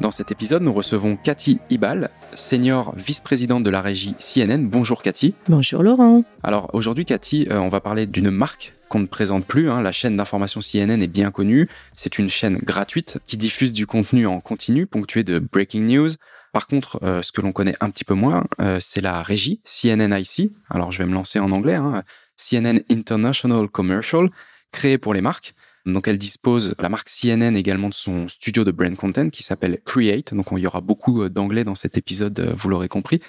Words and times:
Dans 0.00 0.10
cet 0.10 0.32
épisode, 0.32 0.62
nous 0.62 0.72
recevons 0.72 1.16
Cathy 1.16 1.60
Ibal, 1.70 2.10
senior 2.34 2.94
vice-présidente 2.96 3.62
de 3.62 3.70
la 3.70 3.80
régie 3.80 4.14
CNN. 4.18 4.66
Bonjour 4.66 5.02
Cathy. 5.02 5.34
Bonjour 5.48 5.82
Laurent. 5.82 6.24
Alors 6.42 6.70
aujourd'hui 6.72 7.04
Cathy, 7.04 7.46
euh, 7.50 7.58
on 7.58 7.68
va 7.68 7.80
parler 7.80 8.06
d'une 8.06 8.30
marque 8.30 8.74
qu'on 8.88 9.00
ne 9.00 9.06
présente 9.06 9.46
plus. 9.46 9.70
Hein. 9.70 9.80
La 9.82 9.92
chaîne 9.92 10.16
d'information 10.16 10.60
CNN 10.60 11.00
est 11.00 11.08
bien 11.08 11.30
connue. 11.30 11.68
C'est 11.96 12.18
une 12.18 12.28
chaîne 12.28 12.56
gratuite 12.56 13.18
qui 13.26 13.36
diffuse 13.36 13.72
du 13.72 13.86
contenu 13.86 14.26
en 14.26 14.40
continu, 14.40 14.86
ponctué 14.86 15.24
de 15.24 15.38
breaking 15.38 15.82
news. 15.82 16.10
Par 16.52 16.66
contre, 16.66 16.98
euh, 17.02 17.22
ce 17.22 17.30
que 17.30 17.40
l'on 17.40 17.52
connaît 17.52 17.76
un 17.80 17.90
petit 17.90 18.04
peu 18.04 18.14
moins, 18.14 18.44
euh, 18.60 18.78
c'est 18.80 19.00
la 19.00 19.22
régie 19.22 19.60
CNN 19.64 20.12
IC. 20.18 20.52
Alors 20.68 20.90
je 20.90 20.98
vais 20.98 21.08
me 21.08 21.14
lancer 21.14 21.38
en 21.38 21.52
anglais. 21.52 21.76
Hein. 21.76 22.02
CNN 22.36 22.80
International 22.90 23.68
Commercial, 23.68 24.30
créée 24.72 24.98
pour 24.98 25.14
les 25.14 25.20
marques. 25.20 25.54
Donc 25.84 26.06
elle 26.06 26.18
dispose, 26.18 26.74
la 26.78 26.88
marque 26.88 27.08
CNN 27.08 27.56
également 27.56 27.88
de 27.88 27.94
son 27.94 28.28
studio 28.28 28.62
de 28.64 28.70
brand 28.70 28.94
content 28.94 29.30
qui 29.30 29.42
s'appelle 29.42 29.80
Create. 29.84 30.32
Donc 30.32 30.46
il 30.52 30.58
y 30.58 30.66
aura 30.66 30.80
beaucoup 30.80 31.22
euh, 31.22 31.28
d'anglais 31.28 31.64
dans 31.64 31.74
cet 31.74 31.96
épisode, 31.96 32.38
euh, 32.38 32.52
vous 32.56 32.68
l'aurez 32.68 32.88
compris. 32.88 33.20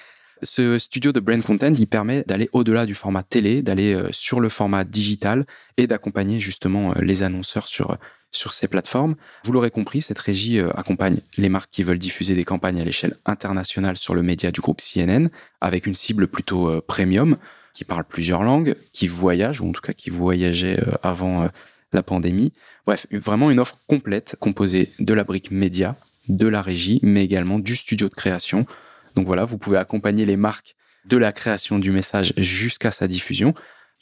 Ce 0.44 0.78
studio 0.78 1.12
de 1.12 1.20
brand 1.20 1.42
content, 1.42 1.74
il 1.74 1.88
permet 1.88 2.24
d'aller 2.28 2.50
au-delà 2.52 2.86
du 2.86 2.96
format 2.96 3.24
télé, 3.24 3.62
d'aller 3.62 3.94
euh, 3.94 4.10
sur 4.12 4.40
le 4.40 4.50
format 4.50 4.84
digital 4.84 5.46
et 5.78 5.88
d'accompagner 5.88 6.40
justement 6.40 6.94
les 7.00 7.24
annonceurs 7.24 7.68
sur 7.68 7.98
sur 8.36 8.54
ces 8.54 8.68
plateformes. 8.68 9.16
Vous 9.44 9.52
l'aurez 9.52 9.70
compris, 9.70 10.02
cette 10.02 10.18
régie 10.18 10.60
accompagne 10.60 11.20
les 11.38 11.50
marques 11.50 11.70
qui 11.70 11.84
veulent 11.84 12.00
diffuser 12.00 12.34
des 12.34 12.44
campagnes 12.44 12.82
à 12.82 12.84
l'échelle 12.84 13.14
internationale 13.28 13.96
sur 13.96 14.16
le 14.16 14.24
média 14.24 14.50
du 14.52 14.60
groupe 14.60 14.82
CNN 14.82 15.28
avec 15.62 15.86
une 15.86 15.94
cible 15.94 16.28
plutôt 16.28 16.82
premium 16.82 17.38
qui 17.76 17.84
parle 17.84 18.06
plusieurs 18.06 18.42
langues, 18.42 18.76
qui 18.92 19.08
voyage 19.08 19.62
ou 19.62 19.70
en 19.70 19.72
tout 19.72 19.82
cas 19.82 19.94
qui 19.94 20.10
voyageait 20.10 20.80
avant 21.04 21.48
la 21.94 22.04
pandémie. 22.04 22.54
Bref, 22.86 23.08
vraiment 23.12 23.52
une 23.52 23.60
offre 23.60 23.78
complète 23.88 24.36
composée 24.40 24.92
de 25.00 25.14
la 25.14 25.24
brique 25.24 25.52
média, 25.52 25.96
de 26.28 26.48
la 26.48 26.62
régie, 26.62 27.00
mais 27.04 27.24
également 27.24 27.60
du 27.60 27.76
studio 27.76 28.10
de 28.10 28.14
création. 28.14 28.66
Donc 29.16 29.26
voilà, 29.26 29.46
vous 29.46 29.58
pouvez 29.58 29.78
accompagner 29.78 30.26
les 30.26 30.38
marques 30.38 30.76
de 31.06 31.18
la 31.18 31.32
création 31.32 31.80
du 31.80 31.92
message 31.92 32.34
jusqu'à 32.38 32.92
sa 32.92 33.08
diffusion. 33.08 33.54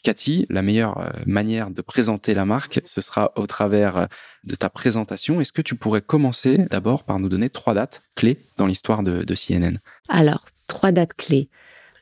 Cathy, 0.04 0.48
la 0.50 0.64
meilleure 0.64 0.98
euh, 0.98 1.10
manière 1.28 1.70
de 1.70 1.82
présenter 1.82 2.34
la 2.34 2.46
marque, 2.46 2.82
ce 2.86 3.02
sera 3.02 3.32
au 3.36 3.46
travers 3.46 3.98
euh, 3.98 4.06
de 4.44 4.56
ta 4.56 4.70
présentation. 4.70 5.42
Est-ce 5.42 5.54
que 5.54 5.62
tu 5.62 5.76
pourrais 5.76 6.02
commencer 6.02 6.58
d'abord 6.58 7.04
par 7.04 7.20
nous 7.20 7.30
donner 7.30 7.50
trois 7.50 7.76
dates 7.76 8.02
clés 8.16 8.40
dans 8.58 8.66
l'histoire 8.66 9.04
de, 9.04 9.24
de 9.24 9.36
CNN 9.36 9.78
Alors, 10.10 10.48
trois 10.68 10.92
dates 10.92 11.14
clés. 11.14 11.50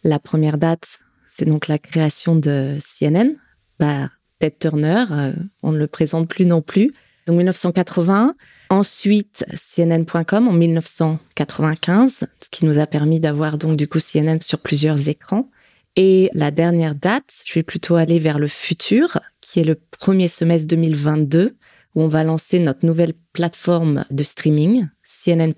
La 0.03 0.19
première 0.19 0.57
date, 0.57 0.99
c'est 1.29 1.45
donc 1.45 1.67
la 1.67 1.77
création 1.77 2.35
de 2.37 2.77
CNN 2.79 3.35
par 3.77 4.18
Ted 4.39 4.55
Turner, 4.59 5.05
euh, 5.11 5.33
on 5.63 5.71
ne 5.71 5.77
le 5.77 5.87
présente 5.87 6.27
plus 6.27 6.45
non 6.45 6.61
plus. 6.61 6.93
Donc 7.27 7.37
1980. 7.37 8.35
Ensuite, 8.69 9.45
CNN.com 9.55 10.47
en 10.47 10.53
1995, 10.53 12.27
ce 12.41 12.49
qui 12.49 12.65
nous 12.65 12.79
a 12.79 12.87
permis 12.87 13.19
d'avoir 13.19 13.57
donc 13.57 13.77
du 13.77 13.87
coup 13.87 13.99
CNN 13.99 14.39
sur 14.41 14.59
plusieurs 14.59 15.09
écrans. 15.09 15.49
Et 15.95 16.29
la 16.33 16.51
dernière 16.51 16.95
date, 16.95 17.31
je 17.45 17.53
vais 17.53 17.63
plutôt 17.63 17.95
aller 17.95 18.19
vers 18.19 18.39
le 18.39 18.47
futur, 18.47 19.19
qui 19.41 19.59
est 19.59 19.63
le 19.63 19.75
premier 19.75 20.27
semestre 20.27 20.67
2022, 20.67 21.57
où 21.95 22.01
on 22.01 22.07
va 22.07 22.23
lancer 22.23 22.59
notre 22.59 22.85
nouvelle 22.85 23.13
plateforme 23.33 24.05
de 24.09 24.23
streaming, 24.23 24.87
CNN 25.03 25.53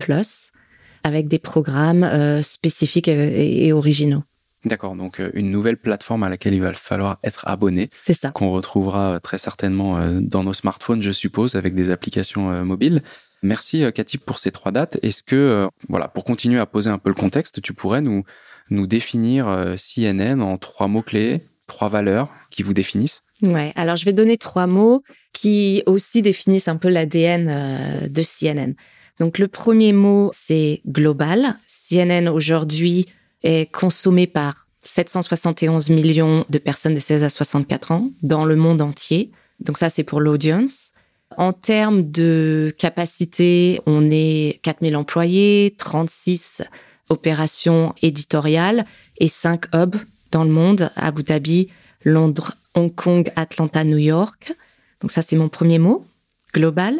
avec 1.04 1.28
des 1.28 1.40
programmes 1.40 2.04
euh, 2.04 2.42
spécifiques 2.42 3.08
et 3.08 3.74
originaux. 3.74 4.24
D'accord, 4.64 4.96
donc 4.96 5.20
euh, 5.20 5.32
une 5.34 5.50
nouvelle 5.50 5.78
plateforme 5.78 6.22
à 6.22 6.30
laquelle 6.30 6.54
il 6.54 6.62
va 6.62 6.72
falloir 6.74 7.18
être 7.24 7.48
abonné. 7.48 7.90
C'est 7.94 8.14
ça. 8.14 8.30
Qu'on 8.30 8.52
retrouvera 8.52 9.16
euh, 9.16 9.20
très 9.20 9.40
certainement 9.40 9.98
euh, 9.98 10.20
dans 10.22 10.44
nos 10.44 10.54
smartphones, 10.54 11.02
je 11.02 11.12
suppose, 11.12 11.56
avec 11.56 11.74
des 11.74 11.90
applications 11.90 12.64
mobiles. 12.64 13.02
Merci 13.42 13.84
Cathy 13.96 14.20
pour 14.20 14.38
ces 14.38 14.52
trois 14.52 14.72
dates. 14.72 15.00
Est-ce 15.02 15.24
que, 15.24 15.68
voilà, 15.90 16.08
pour 16.08 16.26
continuer 16.26 16.60
à 16.60 16.68
poser 16.68 16.92
un 16.92 17.00
peu 17.00 17.10
le 17.10 17.16
contexte, 17.16 17.60
tu 17.60 17.74
pourrais 17.74 18.02
nous, 18.02 18.24
nous 18.70 18.86
définir 18.86 19.76
CNN 19.78 20.42
en 20.42 20.60
trois 20.60 20.88
mots-clés, 20.88 21.42
trois 21.66 21.90
valeurs 21.90 22.30
qui 22.52 22.62
vous 22.62 22.76
définissent? 22.76 23.24
Ouais, 23.42 23.74
alors 23.76 23.96
je 23.96 24.06
vais 24.06 24.14
donner 24.14 24.38
trois 24.38 24.68
mots 24.68 25.02
qui 25.34 25.82
aussi 25.88 26.22
définissent 26.22 26.68
un 26.68 26.76
peu 26.76 26.90
l'ADN 26.90 28.08
de 28.08 28.22
CNN. 28.22 28.76
Donc 29.20 29.40
le 29.40 29.48
premier 29.48 29.92
mot, 29.92 30.30
c'est 30.36 30.82
global. 30.86 31.56
CNN 31.66 32.28
aujourd'hui 32.28 33.08
est 33.44 33.72
consommé 33.72 34.28
par 34.28 34.68
771 34.84 35.90
millions 35.90 36.46
de 36.50 36.58
personnes 36.58 36.96
de 36.96 37.00
16 37.00 37.24
à 37.24 37.30
64 37.30 37.92
ans 37.92 38.10
dans 38.24 38.46
le 38.46 38.56
monde 38.56 38.82
entier. 38.82 39.32
Donc 39.60 39.78
ça, 39.78 39.90
c'est 39.90 40.04
pour 40.04 40.20
l'audience. 40.20 40.92
En 41.38 41.54
termes 41.54 42.12
de 42.12 42.74
capacité, 42.78 43.80
on 43.86 44.10
est 44.12 44.60
4000 44.64 44.96
employés, 44.96 45.76
36 45.78 46.64
opérations 47.10 47.94
éditoriales 48.02 48.86
et 49.18 49.28
5 49.28 49.74
hubs 49.76 49.98
dans 50.32 50.44
le 50.44 50.50
monde, 50.50 50.92
Abu 50.96 51.24
Dhabi, 51.24 51.70
Londres, 52.04 52.56
Hong 52.74 52.94
Kong, 52.94 53.32
Atlanta, 53.36 53.84
New 53.84 53.98
York. 53.98 54.54
Donc 55.02 55.12
ça, 55.12 55.22
c'est 55.22 55.36
mon 55.36 55.50
premier 55.50 55.80
mot, 55.80 56.06
global. 56.54 57.00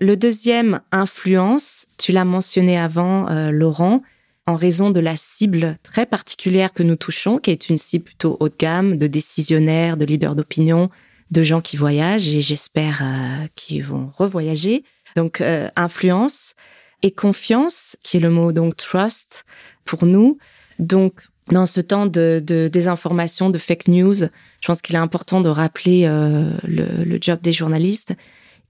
Le 0.00 0.16
deuxième, 0.16 0.80
influence, 0.90 1.86
tu 1.96 2.12
l'as 2.12 2.24
mentionné 2.24 2.78
avant, 2.78 3.28
euh, 3.28 3.50
Laurent, 3.50 4.02
en 4.46 4.56
raison 4.56 4.90
de 4.90 5.00
la 5.00 5.16
cible 5.16 5.78
très 5.82 6.06
particulière 6.06 6.72
que 6.72 6.82
nous 6.82 6.96
touchons, 6.96 7.38
qui 7.38 7.50
est 7.50 7.68
une 7.68 7.78
cible 7.78 8.04
plutôt 8.04 8.36
haut 8.40 8.48
de 8.48 8.56
gamme, 8.58 8.96
de 8.98 9.06
décisionnaires, 9.06 9.96
de 9.96 10.04
leaders 10.04 10.34
d'opinion, 10.34 10.90
de 11.30 11.42
gens 11.42 11.60
qui 11.60 11.76
voyagent 11.76 12.28
et 12.28 12.40
j'espère 12.40 13.00
euh, 13.02 13.46
qu'ils 13.54 13.84
vont 13.84 14.10
revoyager. 14.16 14.84
Donc 15.16 15.40
euh, 15.40 15.68
influence 15.76 16.54
et 17.02 17.10
confiance, 17.10 17.96
qui 18.02 18.16
est 18.16 18.20
le 18.20 18.30
mot 18.30 18.52
donc 18.52 18.76
trust 18.76 19.44
pour 19.84 20.04
nous. 20.04 20.38
Donc 20.78 21.22
dans 21.48 21.66
ce 21.66 21.80
temps 21.80 22.06
de, 22.06 22.42
désinformation, 22.72 23.50
de 23.50 23.58
fake 23.58 23.88
news, 23.88 24.14
je 24.14 24.66
pense 24.66 24.82
qu'il 24.82 24.94
est 24.94 24.98
important 24.98 25.40
de 25.40 25.48
rappeler 25.48 26.04
euh, 26.04 26.50
le, 26.64 27.04
le, 27.04 27.18
job 27.20 27.40
des 27.40 27.52
journalistes. 27.52 28.14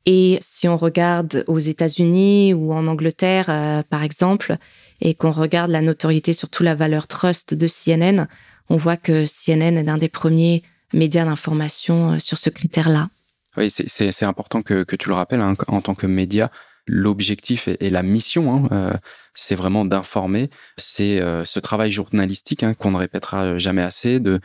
Et 0.04 0.38
si 0.40 0.68
on 0.68 0.76
regarde 0.76 1.44
aux 1.46 1.60
États-Unis 1.60 2.54
ou 2.54 2.72
en 2.72 2.88
Angleterre, 2.88 3.84
par 3.88 4.02
exemple, 4.02 4.56
et 5.02 5.14
qu'on 5.14 5.32
regarde 5.32 5.70
la 5.70 5.82
notoriété, 5.82 6.32
surtout 6.32 6.62
la 6.62 6.76
valeur 6.76 7.08
trust 7.08 7.54
de 7.54 7.66
CNN, 7.66 8.28
on 8.70 8.76
voit 8.76 8.96
que 8.96 9.26
CNN 9.26 9.76
est 9.76 9.82
l'un 9.82 9.98
des 9.98 10.08
premiers 10.08 10.62
médias 10.94 11.24
d'information 11.24 12.12
euh, 12.12 12.18
sur 12.18 12.38
ce 12.38 12.50
critère-là. 12.50 13.10
Oui, 13.56 13.68
c'est 13.70 14.24
important 14.24 14.62
que, 14.62 14.84
tu 14.96 15.08
le 15.08 15.14
rappelles, 15.14 15.42
hein, 15.42 15.54
en 15.66 15.82
tant 15.82 15.94
que 15.94 16.06
média, 16.06 16.50
l'objectif 16.86 17.68
et, 17.68 17.90
la 17.90 18.02
mission, 18.02 18.54
hein, 18.54 18.68
euh, 18.72 18.96
c'est 19.34 19.56
vraiment 19.56 19.84
d'informer. 19.84 20.48
C'est 20.78 21.20
euh, 21.20 21.44
ce 21.44 21.60
travail 21.60 21.92
journalistique 21.92 22.62
hein, 22.62 22.72
qu'on 22.72 22.92
ne 22.92 22.96
répétera 22.96 23.58
jamais 23.58 23.82
assez, 23.82 24.20
de, 24.20 24.40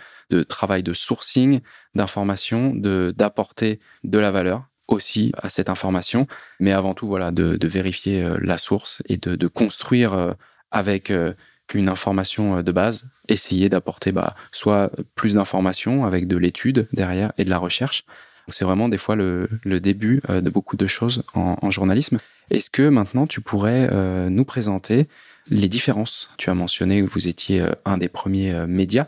travail 0.50 0.84
de 0.84 0.94
sourcing, 0.94 1.62
d'information, 1.96 2.74
d'apporter 2.76 3.80
de 4.04 4.18
la 4.18 4.32
valeur 4.32 4.66
aussi 4.88 5.32
à 5.38 5.50
cette 5.50 5.70
information, 5.70 6.28
mais 6.60 6.72
avant 6.72 6.94
tout, 6.94 7.08
voilà, 7.08 7.32
de, 7.32 7.68
vérifier 7.68 8.24
euh, 8.24 8.38
la 8.42 8.58
source 8.58 9.02
et 9.08 9.18
de, 9.18 9.48
construire 9.48 10.14
euh, 10.14 10.32
avec 10.72 11.12
euh, 11.12 11.34
une 11.74 11.90
information 11.90 12.62
de 12.62 12.72
base, 12.72 13.10
essayer 13.28 13.70
d'apporter 13.70 14.12
bah, 14.12 14.36
soit 14.52 14.92
plus 15.16 15.34
d'informations 15.34 16.06
avec 16.06 16.28
de 16.28 16.38
l'étude 16.38 16.88
derrière 16.94 17.34
et 17.38 17.44
de 17.44 17.50
la 17.50 17.58
recherche. 17.58 18.06
C'est 18.50 18.64
vraiment 18.64 18.88
des 18.88 18.98
fois 18.98 19.18
le, 19.18 19.50
début 19.66 20.22
de 20.30 20.50
beaucoup 20.50 20.78
de 20.78 20.88
choses 20.88 21.24
en, 21.34 21.70
journalisme. 21.70 22.20
Est-ce 22.50 22.70
que 22.70 22.88
maintenant 22.88 23.28
tu 23.28 23.42
pourrais 23.42 23.90
nous 24.30 24.46
présenter 24.46 25.10
les 25.50 25.68
différences? 25.68 26.30
Tu 26.38 26.50
as 26.50 26.54
mentionné 26.54 27.02
que 27.02 27.10
vous 27.10 27.28
étiez 27.28 27.66
un 27.84 27.98
des 27.98 28.08
premiers 28.08 28.66
médias, 28.66 29.08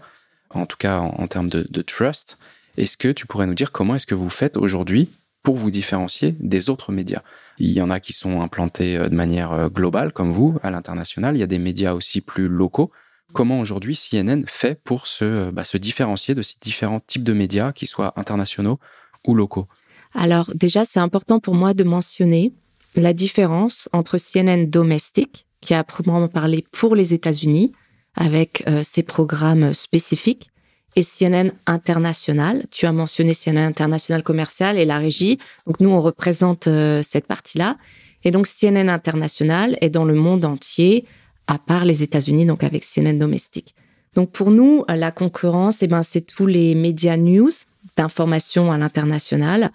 en 0.50 0.65
tout 0.65 0.75
cas 0.75 0.98
en, 0.98 1.27
termes 1.27 1.48
de 1.48 1.81
trust. 1.81 2.38
Est-ce 2.75 2.98
que 2.98 3.07
tu 3.07 3.25
pourrais 3.25 3.48
nous 3.48 3.54
dire 3.54 3.71
comment 3.71 3.95
est-ce 3.95 4.07
que 4.07 4.15
vous 4.15 4.30
faites 4.30 4.57
aujourd'hui 4.57 5.07
pour 5.44 5.56
vous 5.56 5.71
différencier 5.71 6.36
des 6.39 6.69
autres 6.69 6.91
médias. 6.91 7.21
Il 7.57 7.71
y 7.71 7.81
en 7.81 7.89
a 7.89 8.00
qui 8.00 8.13
sont 8.13 8.41
implantés 8.41 8.97
euh, 8.97 9.09
de 9.09 9.15
manière 9.15 9.51
euh, 9.51 9.69
globale, 9.69 10.12
comme 10.12 10.31
vous, 10.31 10.57
à 10.63 10.71
l'international. 10.71 11.36
Il 11.36 11.39
y 11.39 11.44
a 11.44 11.47
des 11.47 11.59
médias 11.59 11.94
aussi 11.94 12.21
plus 12.21 12.47
locaux. 12.47 12.91
Comment 13.31 13.59
aujourd'hui 13.59 13.95
CNN 13.95 14.44
fait 14.47 14.80
pour 14.83 15.07
se, 15.07 15.24
euh, 15.24 15.51
bah, 15.51 15.63
se 15.63 15.77
différencier 15.77 16.36
de 16.36 16.41
ces 16.41 16.56
différents 16.62 17.00
types 17.00 17.24
de 17.24 17.33
médias, 17.33 17.71
qu'ils 17.71 17.88
soient 17.88 18.13
internationaux 18.15 18.80
ou 19.25 19.33
locaux? 19.33 19.68
Alors 20.13 20.51
déjà, 20.56 20.86
c'est 20.86 21.00
important 21.00 21.39
pour 21.39 21.56
moi 21.56 21.74
de 21.74 21.83
mentionner 21.83 22.51
la 22.95 23.13
différence 23.13 23.88
entre 23.94 24.18
CNN 24.18 24.65
domestique, 24.65 25.45
qui 25.62 25.74
a 25.74 25.83
proprement 25.83 26.27
parlé 26.27 26.65
pour 26.71 26.95
les 26.95 27.13
États-Unis, 27.13 27.74
avec 28.15 28.63
ses 28.81 29.03
programmes 29.03 29.74
spécifiques, 29.74 30.50
et 30.95 31.03
CNN 31.03 31.51
International. 31.65 32.65
Tu 32.71 32.86
as 32.86 32.91
mentionné 32.91 33.33
CNN 33.33 33.63
International 33.63 34.24
commercial 34.24 34.77
et 34.77 34.86
la 34.86 34.97
régie. 34.97 35.39
Donc 35.68 35.80
nous, 35.80 35.89
on 35.89 36.01
représente 36.01 36.68
euh, 36.68 37.01
cette 37.03 37.27
partie-là. 37.27 37.77
Et 38.24 38.31
donc 38.31 38.47
CNN 38.47 38.89
International 38.89 39.77
est 39.81 39.89
dans 39.89 40.06
le 40.06 40.15
monde 40.15 40.45
entier, 40.45 41.06
à 41.47 41.57
part 41.57 41.86
les 41.86 42.03
États-Unis, 42.03 42.45
donc 42.45 42.63
avec 42.63 42.83
CNN 42.83 43.18
domestique. 43.18 43.75
Donc 44.15 44.31
pour 44.31 44.51
nous, 44.51 44.83
la 44.89 45.12
concurrence, 45.12 45.81
eh 45.83 45.88
ben, 45.88 46.03
c'est 46.03 46.21
tous 46.21 46.47
les 46.47 46.75
médias 46.75 47.18
news 47.18 47.51
d'information 47.95 48.71
à 48.71 48.77
l'international. 48.77 49.71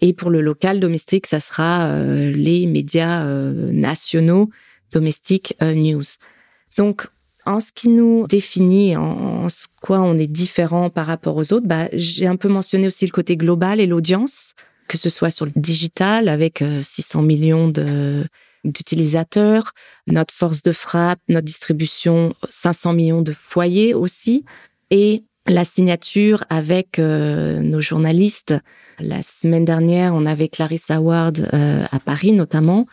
Et 0.00 0.12
pour 0.12 0.30
le 0.30 0.40
local 0.42 0.78
domestique, 0.78 1.26
ça 1.26 1.40
sera 1.40 1.86
euh, 1.86 2.30
les 2.30 2.66
médias 2.66 3.24
euh, 3.24 3.72
nationaux 3.72 4.50
domestiques 4.92 5.56
news. 5.60 6.04
Donc 6.76 7.08
en 7.46 7.60
ce 7.60 7.72
qui 7.74 7.88
nous 7.88 8.26
définit, 8.26 8.96
en, 8.96 9.48
ce 9.48 9.66
quoi 9.80 10.00
on 10.00 10.18
est 10.18 10.26
différent 10.26 10.90
par 10.90 11.06
rapport 11.06 11.36
aux 11.36 11.52
autres, 11.52 11.66
bah, 11.66 11.88
j'ai 11.92 12.26
un 12.26 12.36
peu 12.36 12.48
mentionné 12.48 12.86
aussi 12.86 13.06
le 13.06 13.12
côté 13.12 13.36
global 13.36 13.80
et 13.80 13.86
l'audience, 13.86 14.54
que 14.88 14.98
ce 14.98 15.08
soit 15.08 15.30
sur 15.30 15.46
le 15.46 15.52
digital 15.56 16.28
avec 16.28 16.62
600 16.82 17.20
euh, 17.20 17.22
millions 17.22 17.72
d'utilisateurs, 18.64 19.72
notre 20.06 20.34
force 20.34 20.62
de 20.62 20.72
frappe, 20.72 21.20
notre 21.28 21.46
distribution, 21.46 22.34
500 22.48 22.92
millions 22.92 23.22
de 23.22 23.32
foyers 23.32 23.94
aussi, 23.94 24.44
et 24.90 25.24
la 25.46 25.64
signature 25.64 26.44
avec 26.50 26.98
euh, 26.98 27.60
nos 27.60 27.80
journalistes. 27.80 28.54
La 28.98 29.22
semaine 29.22 29.64
dernière, 29.64 30.14
on 30.14 30.26
avait 30.26 30.48
Clarissa 30.48 31.00
Ward 31.00 31.48
euh, 31.54 31.84
à 31.90 31.98
Paris 31.98 32.32
notamment, 32.32 32.86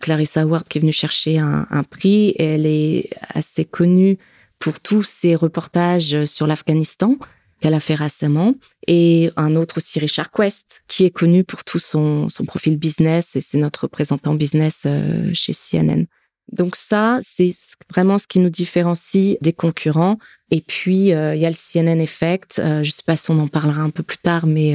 Clarissa 0.00 0.46
Ward 0.46 0.66
qui 0.66 0.78
est 0.78 0.80
venue 0.80 0.92
chercher 0.92 1.38
un, 1.38 1.82
prix. 1.88 2.34
elle 2.38 2.66
est 2.66 3.10
assez 3.28 3.64
connue 3.64 4.18
pour 4.58 4.80
tous 4.80 5.02
ses 5.02 5.34
reportages 5.34 6.24
sur 6.24 6.46
l'Afghanistan 6.46 7.16
qu'elle 7.60 7.74
a 7.74 7.80
fait 7.80 7.94
récemment. 7.94 8.54
Et 8.86 9.30
un 9.36 9.54
autre 9.54 9.76
aussi, 9.76 9.98
Richard 9.98 10.32
Quest, 10.32 10.82
qui 10.88 11.04
est 11.04 11.10
connu 11.10 11.44
pour 11.44 11.62
tout 11.62 11.78
son, 11.78 12.28
profil 12.46 12.78
business 12.78 13.36
et 13.36 13.40
c'est 13.40 13.58
notre 13.58 13.82
représentant 13.82 14.34
business 14.34 14.84
euh, 14.86 15.30
chez 15.34 15.52
CNN. 15.52 16.06
Donc 16.52 16.74
ça, 16.74 17.18
c'est 17.22 17.52
vraiment 17.90 18.18
ce 18.18 18.26
qui 18.26 18.40
nous 18.40 18.50
différencie 18.50 19.36
des 19.40 19.52
concurrents. 19.52 20.18
Et 20.50 20.62
puis, 20.62 21.12
euh, 21.12 21.34
il 21.34 21.40
y 21.40 21.46
a 21.46 21.50
le 21.50 21.54
CNN 21.54 22.00
Effect. 22.00 22.58
Euh, 22.58 22.82
je 22.82 22.88
ne 22.88 22.92
sais 22.92 23.02
pas 23.06 23.16
si 23.16 23.30
on 23.30 23.38
en 23.38 23.46
parlera 23.46 23.82
un 23.82 23.90
peu 23.90 24.02
plus 24.02 24.18
tard, 24.18 24.46
mais 24.46 24.74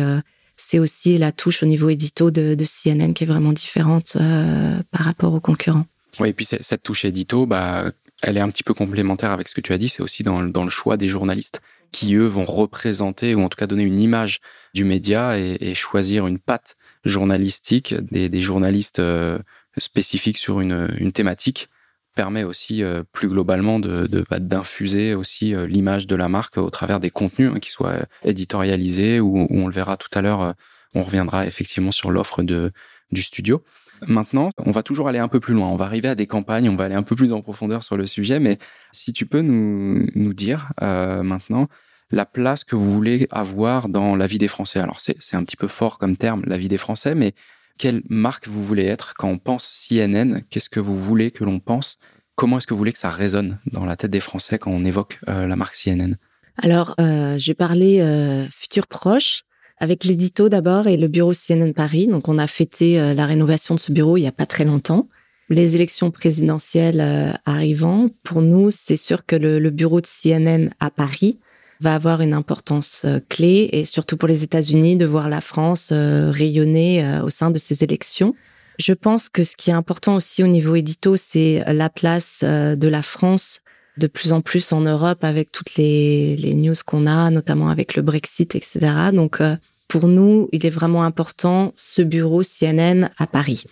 c'est 0.56 0.80
aussi 0.80 1.18
la 1.18 1.32
touche 1.32 1.64
au 1.64 1.66
niveau 1.66 1.90
édito 1.90 2.32
de, 2.32 2.56
CNN 2.66 3.14
qui 3.14 3.24
est 3.24 3.28
vraiment 3.28 3.54
différente 3.54 4.18
euh, 4.20 4.82
par 4.92 5.06
rapport 5.06 5.34
aux 5.34 5.40
concurrents. 5.40 5.86
Oui, 6.20 6.30
et 6.30 6.34
puis 6.34 6.46
cette 6.46 6.84
touche 6.84 7.06
édito, 7.06 7.46
bah, 7.46 7.92
elle 8.22 8.38
est 8.38 8.42
un 8.42 8.50
petit 8.50 8.64
peu 8.64 8.74
complémentaire 8.74 9.32
avec 9.32 9.48
ce 9.48 9.54
que 9.54 9.62
tu 9.62 9.74
as 9.74 9.78
dit. 9.78 9.90
C'est 9.90 10.02
aussi 10.02 10.24
dans, 10.24 10.42
le 10.42 10.70
choix 10.70 10.98
des 10.98 11.10
journalistes 11.10 11.62
qui, 11.92 12.16
eux, 12.16 12.28
vont 12.28 12.46
représenter 12.46 13.36
ou 13.36 13.42
en 13.42 13.50
tout 13.50 13.58
cas 13.58 13.68
donner 13.68 13.84
une 13.84 14.00
image 14.00 14.40
du 14.74 14.86
média 14.86 15.38
et, 15.38 15.76
choisir 15.76 16.28
une 16.28 16.40
patte 16.40 16.78
journalistique, 17.04 17.94
des, 18.12 18.42
journalistes 18.42 19.00
euh, 19.00 19.38
spécifiques 19.78 20.38
sur 20.38 20.62
une 20.62 21.12
thématique 21.12 21.70
permet 22.16 22.44
aussi 22.44 22.82
euh, 22.82 23.04
plus 23.12 23.28
globalement 23.28 23.80
de, 23.80 24.26
bah, 24.30 24.40
d'infuser 24.40 25.14
aussi 25.14 25.54
euh, 25.54 25.68
l'image 25.68 26.08
de 26.08 26.16
la 26.16 26.30
marque 26.30 26.58
au 26.58 26.70
travers 26.70 27.00
des 27.00 27.12
contenus 27.12 27.52
hein, 27.54 27.60
qui 27.60 27.70
soient 27.70 28.06
éditorialisés 28.24 29.20
ou, 29.20 29.48
on 29.50 29.68
le 29.68 29.74
verra 29.74 29.98
tout 29.98 30.10
à 30.18 30.22
l'heure, 30.22 30.42
euh, 30.42 30.54
on 30.94 31.04
reviendra 31.04 31.46
effectivement 31.46 31.92
sur 31.92 32.10
l'offre 32.10 32.42
de 32.42 32.72
du 33.12 33.22
studio. 33.22 33.64
Maintenant, 34.08 34.50
on 34.58 34.72
va 34.72 34.82
toujours 34.82 35.08
aller 35.08 35.20
un 35.20 35.28
peu 35.28 35.40
plus 35.40 35.54
loin. 35.54 35.68
On 35.68 35.76
va 35.76 35.86
arriver 35.86 36.10
à 36.10 36.16
des 36.16 36.26
campagnes, 36.26 36.70
on 36.70 36.76
va 36.76 36.86
aller 36.86 36.96
un 36.96 37.04
peu 37.04 37.16
plus 37.16 37.32
en 37.32 37.42
profondeur 37.42 37.84
sur 37.84 37.98
le 37.98 38.08
sujet, 38.08 38.40
mais 38.40 38.58
si 38.92 39.14
tu 39.14 39.26
peux 39.26 39.42
nous, 39.42 40.08
nous 40.16 40.34
dire 40.34 40.74
maintenant 40.82 41.70
la 42.12 42.26
place 42.26 42.64
que 42.64 42.76
vous 42.76 42.92
voulez 42.92 43.28
avoir 43.32 43.88
dans 43.88 44.16
la 44.16 44.28
vie 44.28 44.40
des 44.40 44.48
Français. 44.48 44.80
Alors 44.80 45.00
c'est, 45.00 45.16
c'est 45.20 45.38
un 45.38 45.44
petit 45.44 45.56
peu 45.56 45.68
fort 45.68 45.98
comme 45.98 46.18
terme, 46.18 46.44
la 46.46 46.58
vie 46.58 46.68
des 46.68 46.78
Français, 46.78 47.16
mais 47.16 47.36
quelle 47.78 48.02
marque 48.10 48.48
vous 48.48 48.64
voulez 48.64 48.86
être 48.86 49.14
quand 49.16 49.30
on 49.30 49.38
pense 49.38 49.66
CNN 49.66 50.42
Qu'est-ce 50.50 50.70
que 50.70 50.80
vous 50.80 51.00
voulez 51.00 51.32
que 51.32 51.44
l'on 51.44 51.60
pense? 51.60 51.98
Comment 52.36 52.58
est-ce 52.58 52.68
que 52.68 52.74
vous 52.74 52.78
voulez 52.78 52.94
que 52.94 53.00
ça 53.00 53.10
résonne 53.10 53.60
dans 53.72 53.86
la 53.86 53.96
tête 53.96 54.12
des 54.12 54.20
Français 54.20 54.60
quand 54.60 54.72
on 54.72 54.84
évoque 54.84 55.20
euh, 55.30 55.48
la 55.48 55.56
marque 55.56 55.76
CNN 55.76 56.16
Alors, 56.62 56.96
euh, 57.00 57.38
j'ai 57.38 57.54
parlé 57.54 58.02
euh, 58.02 58.46
futur 58.50 58.88
proche 58.88 59.44
avec 59.78 60.04
l'édito 60.04 60.50
d'abord 60.50 60.88
et 60.88 60.98
le 60.98 61.08
bureau 61.08 61.34
CNN 61.34 61.74
Paris. 61.74 62.08
Donc, 62.08 62.28
on 62.28 62.38
a 62.38 62.48
fêté 62.48 63.14
la 63.14 63.26
rénovation 63.26 63.76
de 63.76 63.80
ce 63.80 63.92
bureau 63.92 64.16
il 64.16 64.22
y 64.22 64.28
a 64.28 64.32
pas 64.32 64.46
très 64.46 64.64
longtemps. 64.64 65.10
Les 65.50 65.76
élections 65.76 66.12
présidentielles 66.12 67.38
arrivant, 67.46 68.08
pour 68.24 68.42
nous, 68.42 68.72
c'est 68.72 68.96
sûr 68.96 69.26
que 69.26 69.36
le, 69.36 69.60
le 69.60 69.70
bureau 69.72 70.00
de 70.00 70.08
CNN 70.08 70.70
à 70.80 70.90
Paris 70.90 71.40
va 71.82 71.96
avoir 71.96 72.22
une 72.22 72.34
importance 72.34 73.04
euh, 73.06 73.20
clé 73.30 73.70
et 73.72 73.86
surtout 73.86 74.18
pour 74.18 74.28
les 74.28 74.44
États-Unis 74.44 74.96
de 74.96 75.06
voir 75.06 75.30
la 75.30 75.42
France 75.42 75.90
euh, 75.92 76.32
rayonner 76.32 77.06
euh, 77.06 77.24
au 77.24 77.30
sein 77.30 77.52
de 77.52 77.60
ces 77.60 77.84
élections. 77.84 78.34
Je 78.80 78.94
pense 78.94 79.30
que 79.30 79.44
ce 79.44 79.56
qui 79.56 79.70
est 79.70 79.74
important 79.74 80.16
aussi 80.16 80.44
au 80.44 80.48
niveau 80.48 80.76
édito, 80.76 81.16
c'est 81.16 81.64
la 81.66 81.90
place 81.90 82.44
de 82.44 82.88
la 82.90 83.02
France 83.02 83.62
de 83.96 84.08
plus 84.08 84.34
en 84.34 84.42
plus 84.42 84.74
en 84.74 84.82
Europe 84.82 85.24
avec 85.24 85.50
toutes 85.50 85.76
les, 85.76 86.36
les 86.36 86.56
news 86.56 86.76
qu'on 86.86 87.08
a, 87.08 87.30
notamment 87.30 87.70
avec 87.70 87.96
le 87.96 88.02
Brexit, 88.02 88.54
etc. 88.54 88.92
Donc, 89.14 89.42
pour 89.88 90.10
nous, 90.10 90.50
il 90.52 90.66
est 90.66 90.72
vraiment 90.72 91.06
important 91.06 91.72
ce 91.78 92.02
bureau 92.02 92.42
CNN 92.44 93.10
à 93.18 93.28
Paris. 93.28 93.64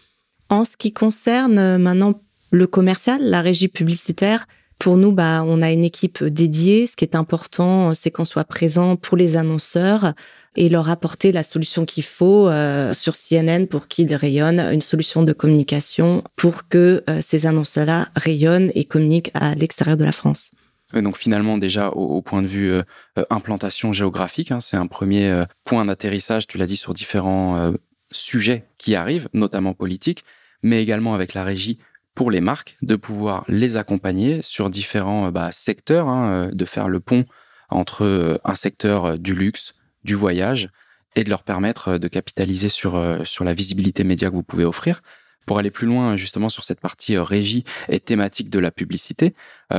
En 0.48 0.64
ce 0.64 0.78
qui 0.78 0.94
concerne 0.94 1.76
maintenant 1.76 2.14
le 2.52 2.66
commercial, 2.66 3.22
la 3.22 3.42
régie 3.42 3.68
publicitaire, 3.68 4.48
pour 4.80 4.98
nous, 4.98 5.14
bah, 5.14 5.44
on 5.46 5.62
a 5.62 5.72
une 5.72 5.84
équipe 5.84 6.24
dédiée. 6.24 6.88
Ce 6.88 6.96
qui 6.96 7.06
est 7.06 7.16
important, 7.16 7.94
c'est 7.94 8.12
qu'on 8.12 8.26
soit 8.26 8.44
présent 8.44 8.96
pour 8.96 9.18
les 9.18 9.38
annonceurs 9.38 10.14
et 10.56 10.70
leur 10.70 10.90
apporter 10.90 11.32
la 11.32 11.44
solution 11.44 11.86
qu'il 11.86 12.04
faut 12.04 12.48
euh, 12.48 12.94
sur 12.94 13.14
CNN 13.16 13.66
pour 13.66 13.88
qu'ils 13.88 14.14
rayonnent, 14.14 14.60
une 14.60 14.82
solution 14.82 15.24
de 15.24 15.34
communication 15.34 16.24
pour 16.36 16.68
que 16.68 17.04
euh, 17.10 17.20
ces 17.22 17.46
annonceurs-là 17.46 18.08
rayonnent 18.16 18.72
et 18.76 18.86
communiquent 18.86 19.32
à 19.34 19.56
l'extérieur 19.56 19.98
de 19.98 20.04
la 20.04 20.12
France. 20.12 20.52
Donc 20.94 21.18
finalement 21.18 21.58
déjà 21.58 21.90
au, 21.90 22.22
point 22.22 22.44
de 22.44 22.48
vue 22.48 22.72
euh, 22.72 22.84
implantation 23.32 23.94
géographique, 23.94 24.52
hein, 24.52 24.60
c'est 24.62 24.78
un 24.78 24.86
premier 24.86 25.44
point 25.64 25.86
d'atterrissage, 25.86 26.46
tu 26.46 26.60
l'as 26.60 26.68
dit, 26.68 26.78
sur 26.78 26.94
différents 26.94 27.74
sujets 28.12 28.66
qui 28.78 28.94
arrivent, 28.94 29.28
notamment 29.34 29.74
politiques, 29.74 30.24
mais 30.62 30.84
également 30.84 31.16
avec 31.16 31.34
la 31.34 31.44
régie 31.44 31.80
pour 32.16 32.32
les 32.32 32.42
marques 32.42 32.78
de 32.82 32.96
pouvoir 32.96 33.44
les 33.48 33.78
accompagner 33.78 34.42
sur 34.42 34.70
différents 34.70 35.28
euh, 35.28 35.32
bah, 35.32 35.52
secteurs, 35.52 36.08
hein, 36.08 36.32
euh, 36.32 36.52
de 36.52 36.66
faire 36.66 36.90
le 36.90 37.00
pont 37.00 37.26
entre 37.70 38.04
euh, 38.04 38.38
un 38.44 38.56
secteur 38.56 39.18
du 39.18 39.34
luxe, 39.36 39.74
du 40.04 40.16
voyage, 40.16 40.70
et 41.16 41.24
de 41.24 41.30
leur 41.30 41.44
permettre 41.44 41.98
de 41.98 42.08
capitaliser 42.08 42.70
sur, 42.70 43.22
sur 43.24 43.44
la 43.44 43.54
visibilité 43.54 44.04
média 44.04 44.32
que 44.32 44.36
vous 44.36 44.42
pouvez 44.42 44.66
offrir. 44.66 45.04
Pour 45.46 45.60
aller 45.60 45.70
plus 45.70 45.86
loin 45.86 46.16
justement 46.16 46.50
sur 46.50 46.64
cette 46.64 46.80
partie 46.80 47.18
régie 47.18 47.66
et 47.88 48.00
thématique 48.00 48.50
de 48.50 48.58
la 48.58 48.72
publicité, 48.72 49.36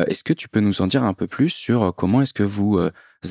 est-ce 0.07 0.23
que 0.23 0.33
tu 0.33 0.49
peux 0.49 0.61
nous 0.61 0.81
en 0.81 0.87
dire 0.87 1.03
un 1.03 1.13
peu 1.13 1.27
plus 1.27 1.49
sur 1.49 1.93
comment 1.97 2.23
est-ce 2.23 2.35
que 2.35 2.45
vous 2.45 2.79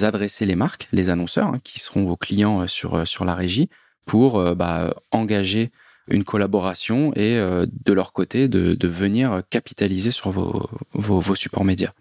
adressez 0.02 0.46
les 0.46 0.56
marques, 0.56 0.90
les 0.92 1.10
annonceurs, 1.10 1.48
hein, 1.48 1.62
qui 1.64 1.80
seront 1.80 2.04
vos 2.04 2.18
clients 2.18 2.68
sur, 2.68 3.08
sur 3.08 3.24
la 3.24 3.36
régie, 3.36 3.70
pour 4.06 4.54
bah, 4.54 4.94
engager 5.12 5.72
une 6.08 6.24
collaboration 6.24 7.14
et 7.16 7.38
euh, 7.38 7.66
de 7.86 7.94
leur 7.94 8.14
côté 8.14 8.48
de, 8.48 8.88
venir 8.88 9.42
capitaliser 9.50 10.12
sur 10.12 10.32
vos, 10.32 11.36
supports 11.36 11.66
médias 11.66 11.92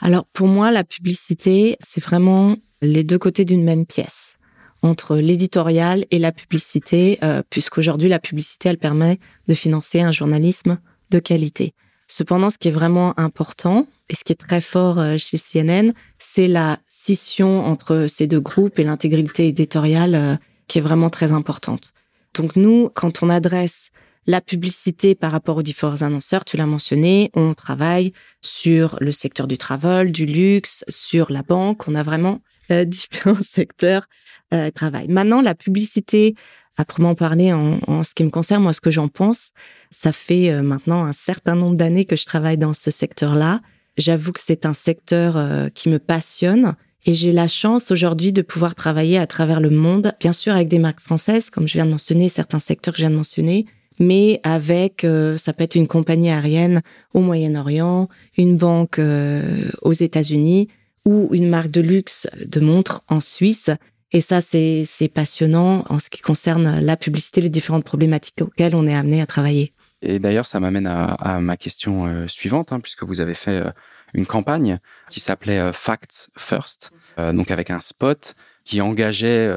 Alors 0.00 0.26
pour 0.26 0.48
moi, 0.48 0.70
la 0.70 0.84
publicité, 0.84 1.76
c'est 1.80 2.02
vraiment 2.02 2.56
les 2.80 3.04
deux 3.04 3.18
côtés 3.18 3.44
d'une 3.44 3.64
même 3.64 3.86
pièce 3.86 4.36
entre 4.82 5.16
l'éditorial 5.16 6.04
et 6.10 6.18
la 6.18 6.32
publicité, 6.32 7.18
euh, 7.22 7.42
puisqu'aujourd'hui 7.48 8.08
la 8.08 8.18
publicité, 8.18 8.68
elle 8.68 8.78
permet 8.78 9.20
de 9.46 9.54
financer 9.54 10.00
un 10.00 10.10
journalisme 10.10 10.78
de 11.10 11.20
qualité. 11.20 11.72
Cependant, 12.08 12.50
ce 12.50 12.58
qui 12.58 12.66
est 12.66 12.72
vraiment 12.72 13.18
important 13.18 13.86
et 14.08 14.16
ce 14.16 14.24
qui 14.24 14.32
est 14.32 14.36
très 14.36 14.60
fort 14.60 14.98
euh, 14.98 15.16
chez 15.18 15.38
CNN, 15.38 15.92
c'est 16.18 16.48
la 16.48 16.78
scission 16.84 17.64
entre 17.64 18.06
ces 18.08 18.26
deux 18.26 18.40
groupes 18.40 18.80
et 18.80 18.84
l'intégrité 18.84 19.46
éditoriale 19.46 20.38
qui 20.66 20.78
est 20.78 20.82
vraiment 20.82 21.10
très 21.10 21.30
importante. 21.30 21.92
Donc 22.34 22.56
nous, 22.56 22.88
quand 22.94 23.22
on 23.22 23.30
adresse 23.30 23.90
la 24.26 24.40
publicité 24.40 25.14
par 25.14 25.32
rapport 25.32 25.56
aux 25.56 25.62
différents 25.62 26.02
annonceurs, 26.02 26.44
tu 26.44 26.56
l'as 26.56 26.66
mentionné, 26.66 27.30
on 27.34 27.54
travaille 27.54 28.12
sur 28.40 28.96
le 29.00 29.12
secteur 29.12 29.46
du 29.46 29.58
travel, 29.58 30.12
du 30.12 30.26
luxe, 30.26 30.84
sur 30.88 31.32
la 31.32 31.42
banque. 31.42 31.88
On 31.88 31.94
a 31.94 32.02
vraiment 32.02 32.40
euh, 32.70 32.84
différents 32.86 33.42
secteurs 33.42 34.06
euh, 34.54 34.70
travail. 34.70 35.08
Maintenant, 35.08 35.42
la 35.42 35.54
publicité, 35.54 36.34
à 36.76 36.84
proprement 36.84 37.14
parler, 37.14 37.52
en, 37.52 37.78
en, 37.86 38.04
ce 38.04 38.14
qui 38.14 38.22
me 38.22 38.30
concerne, 38.30 38.62
moi, 38.62 38.72
ce 38.72 38.80
que 38.80 38.90
j'en 38.90 39.08
pense, 39.08 39.50
ça 39.90 40.12
fait 40.12 40.50
euh, 40.50 40.62
maintenant 40.62 41.04
un 41.04 41.12
certain 41.12 41.54
nombre 41.54 41.76
d'années 41.76 42.04
que 42.04 42.16
je 42.16 42.26
travaille 42.26 42.58
dans 42.58 42.72
ce 42.72 42.90
secteur-là. 42.90 43.60
J'avoue 43.98 44.32
que 44.32 44.40
c'est 44.40 44.64
un 44.64 44.72
secteur 44.72 45.36
euh, 45.36 45.68
qui 45.68 45.88
me 45.88 45.98
passionne 45.98 46.74
et 47.04 47.14
j'ai 47.14 47.32
la 47.32 47.48
chance 47.48 47.90
aujourd'hui 47.90 48.32
de 48.32 48.42
pouvoir 48.42 48.74
travailler 48.74 49.18
à 49.18 49.26
travers 49.26 49.60
le 49.60 49.70
monde, 49.70 50.12
bien 50.20 50.32
sûr 50.32 50.54
avec 50.54 50.68
des 50.68 50.78
marques 50.78 51.00
françaises, 51.00 51.50
comme 51.50 51.66
je 51.66 51.74
viens 51.74 51.86
de 51.86 51.90
mentionner, 51.90 52.28
certains 52.28 52.60
secteurs 52.60 52.94
que 52.94 52.98
je 52.98 53.02
viens 53.02 53.10
de 53.10 53.16
mentionner, 53.16 53.66
mais 53.98 54.40
avec, 54.44 55.04
euh, 55.04 55.36
ça 55.36 55.52
peut 55.52 55.64
être 55.64 55.74
une 55.74 55.88
compagnie 55.88 56.30
aérienne 56.30 56.80
au 57.12 57.20
Moyen-Orient, 57.20 58.08
une 58.36 58.56
banque 58.56 58.98
euh, 58.98 59.68
aux 59.82 59.92
États-Unis 59.92 60.68
ou 61.04 61.28
une 61.32 61.48
marque 61.48 61.70
de 61.70 61.80
luxe 61.80 62.28
de 62.46 62.60
montres 62.60 63.02
en 63.08 63.20
Suisse. 63.20 63.70
Et 64.12 64.20
ça, 64.20 64.40
c'est 64.40 65.10
passionnant 65.12 65.84
en 65.88 65.98
ce 65.98 66.10
qui 66.10 66.20
concerne 66.20 66.80
la 66.80 66.96
publicité, 66.96 67.40
les 67.40 67.48
différentes 67.48 67.84
problématiques 67.84 68.42
auxquelles 68.42 68.76
on 68.76 68.86
est 68.86 68.94
amené 68.94 69.20
à 69.20 69.26
travailler. 69.26 69.72
Et 70.02 70.18
d'ailleurs, 70.18 70.46
ça 70.46 70.60
m'amène 70.60 70.86
à, 70.86 71.38
ma 71.40 71.56
question 71.56 72.06
euh, 72.06 72.26
suivante, 72.26 72.72
hein, 72.72 72.80
puisque 72.80 73.04
vous 73.04 73.20
avez 73.20 73.34
fait 73.34 73.62
euh, 73.62 73.70
une 74.14 74.26
campagne 74.26 74.78
qui 75.08 75.20
s'appelait 75.20 75.60
euh, 75.60 75.72
Facts 75.72 76.28
First, 76.36 76.90
donc 77.18 77.50
avec 77.50 77.70
un 77.70 77.80
spot 77.82 78.34
qui 78.64 78.80
engageait 78.80 79.52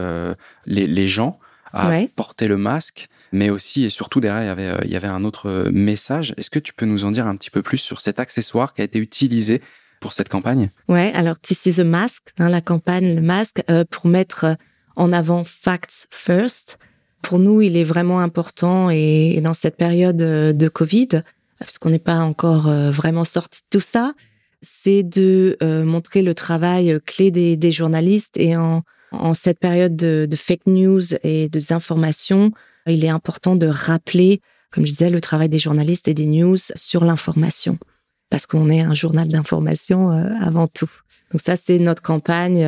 les, 0.65 0.87
les, 0.87 1.07
gens 1.07 1.39
à 1.71 1.89
porter 2.17 2.49
le 2.49 2.57
masque, 2.57 3.07
mais 3.31 3.49
aussi 3.49 3.85
et 3.85 3.89
surtout 3.89 4.19
derrière, 4.19 4.43
il 4.43 4.47
y 4.47 4.49
avait, 4.49 4.85
il 4.85 4.91
y 4.91 4.95
avait 4.97 5.07
un 5.07 5.23
autre 5.23 5.69
message. 5.71 6.33
Est-ce 6.35 6.49
que 6.49 6.59
tu 6.59 6.73
peux 6.73 6.85
nous 6.85 7.05
en 7.05 7.11
dire 7.11 7.27
un 7.27 7.37
petit 7.37 7.49
peu 7.49 7.61
plus 7.61 7.77
sur 7.77 8.01
cet 8.01 8.19
accessoire 8.19 8.73
qui 8.73 8.81
a 8.81 8.83
été 8.83 8.99
utilisé 8.99 9.61
pour 10.01 10.11
cette 10.11 10.27
campagne? 10.27 10.69
Ouais, 10.89 11.13
alors 11.15 11.39
This 11.39 11.65
is 11.65 11.79
a 11.79 11.85
Mask, 11.85 12.33
dans 12.35 12.49
la 12.49 12.59
campagne, 12.59 13.15
le 13.15 13.21
masque, 13.21 13.63
pour 13.89 14.07
mettre 14.07 14.57
en 14.97 15.13
avant 15.13 15.45
Facts 15.45 16.07
First, 16.09 16.77
pour 17.25 17.39
nous, 17.39 17.59
il 17.63 17.75
est 17.75 17.83
vraiment 17.83 18.19
important 18.19 18.91
et 18.91 19.41
dans 19.41 19.55
cette 19.55 19.77
période 19.77 20.21
euh, 20.21 20.53
de 20.53 20.67
Covid, 20.67 21.23
puisqu'on 21.59 21.89
n'est 21.89 21.97
pas 21.97 22.19
encore 22.19 22.67
euh, 22.67 22.91
vraiment 22.91 23.23
sorti 23.23 23.61
de 23.61 23.79
tout 23.79 23.83
ça, 23.83 24.13
c'est 24.61 25.01
de 25.01 25.57
euh, 25.63 25.83
montrer 25.85 26.21
le 26.21 26.35
travail 26.35 26.99
clé 27.03 27.31
des, 27.31 27.71
journalistes 27.71 28.37
et 28.37 28.55
en, 28.55 28.83
cette 29.33 29.59
période 29.59 29.95
de, 29.95 30.27
fake 30.35 30.67
news 30.67 31.15
et 31.23 31.45
de 31.45 31.53
désinformation, 31.53 32.51
il 32.85 33.03
est 33.03 33.09
important 33.09 33.55
de 33.55 33.65
rappeler, 33.65 34.41
comme 34.69 34.85
je 34.85 34.91
disais, 34.91 35.09
le 35.09 35.19
travail 35.19 35.49
des 35.49 35.59
journalistes 35.59 36.07
et 36.07 36.13
des 36.13 36.27
news 36.27 36.57
sur 36.75 37.05
l'information, 37.05 37.79
parce 38.29 38.45
qu'on 38.45 38.69
est 38.69 38.81
un 38.81 38.93
journal 38.93 39.29
d'information 39.29 40.11
avant 40.41 40.67
tout. 40.67 40.91
Donc 41.31 41.41
ça, 41.41 41.55
c'est 41.55 41.79
notre 41.79 42.03
campagne 42.03 42.67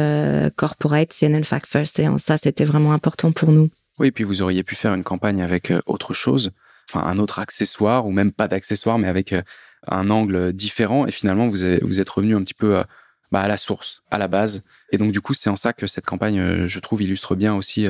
corporate 0.55 1.13
CNN 1.13 1.43
Fact 1.43 1.67
First 1.67 1.99
et 1.99 2.07
ça, 2.17 2.37
c'était 2.37 2.65
vraiment 2.65 2.93
important 2.93 3.31
pour 3.31 3.51
nous. 3.51 3.69
Oui, 3.99 4.11
puis 4.11 4.23
vous 4.23 4.41
auriez 4.41 4.63
pu 4.63 4.75
faire 4.75 4.93
une 4.93 5.03
campagne 5.03 5.41
avec 5.41 5.71
euh, 5.71 5.81
autre 5.85 6.13
chose, 6.13 6.51
enfin 6.89 7.05
un 7.05 7.17
autre 7.17 7.39
accessoire 7.39 8.05
ou 8.05 8.11
même 8.11 8.31
pas 8.31 8.47
d'accessoire, 8.47 8.99
mais 8.99 9.07
avec 9.07 9.33
euh, 9.33 9.41
un 9.87 10.09
angle 10.09 10.53
différent. 10.53 11.07
Et 11.07 11.11
finalement, 11.11 11.47
vous, 11.47 11.59
vous 11.81 11.99
êtes 11.99 12.09
revenu 12.09 12.35
un 12.35 12.43
petit 12.43 12.53
peu 12.53 12.77
euh, 12.77 12.83
bah, 13.31 13.41
à 13.41 13.47
la 13.47 13.57
source, 13.57 14.03
à 14.11 14.17
la 14.17 14.27
base. 14.27 14.63
Et 14.91 14.97
donc 14.97 15.11
du 15.11 15.21
coup, 15.21 15.33
c'est 15.33 15.49
en 15.49 15.55
ça 15.55 15.73
que 15.73 15.87
cette 15.87 16.05
campagne, 16.05 16.67
je 16.67 16.79
trouve, 16.79 17.01
illustre 17.01 17.35
bien 17.35 17.53
aussi 17.53 17.87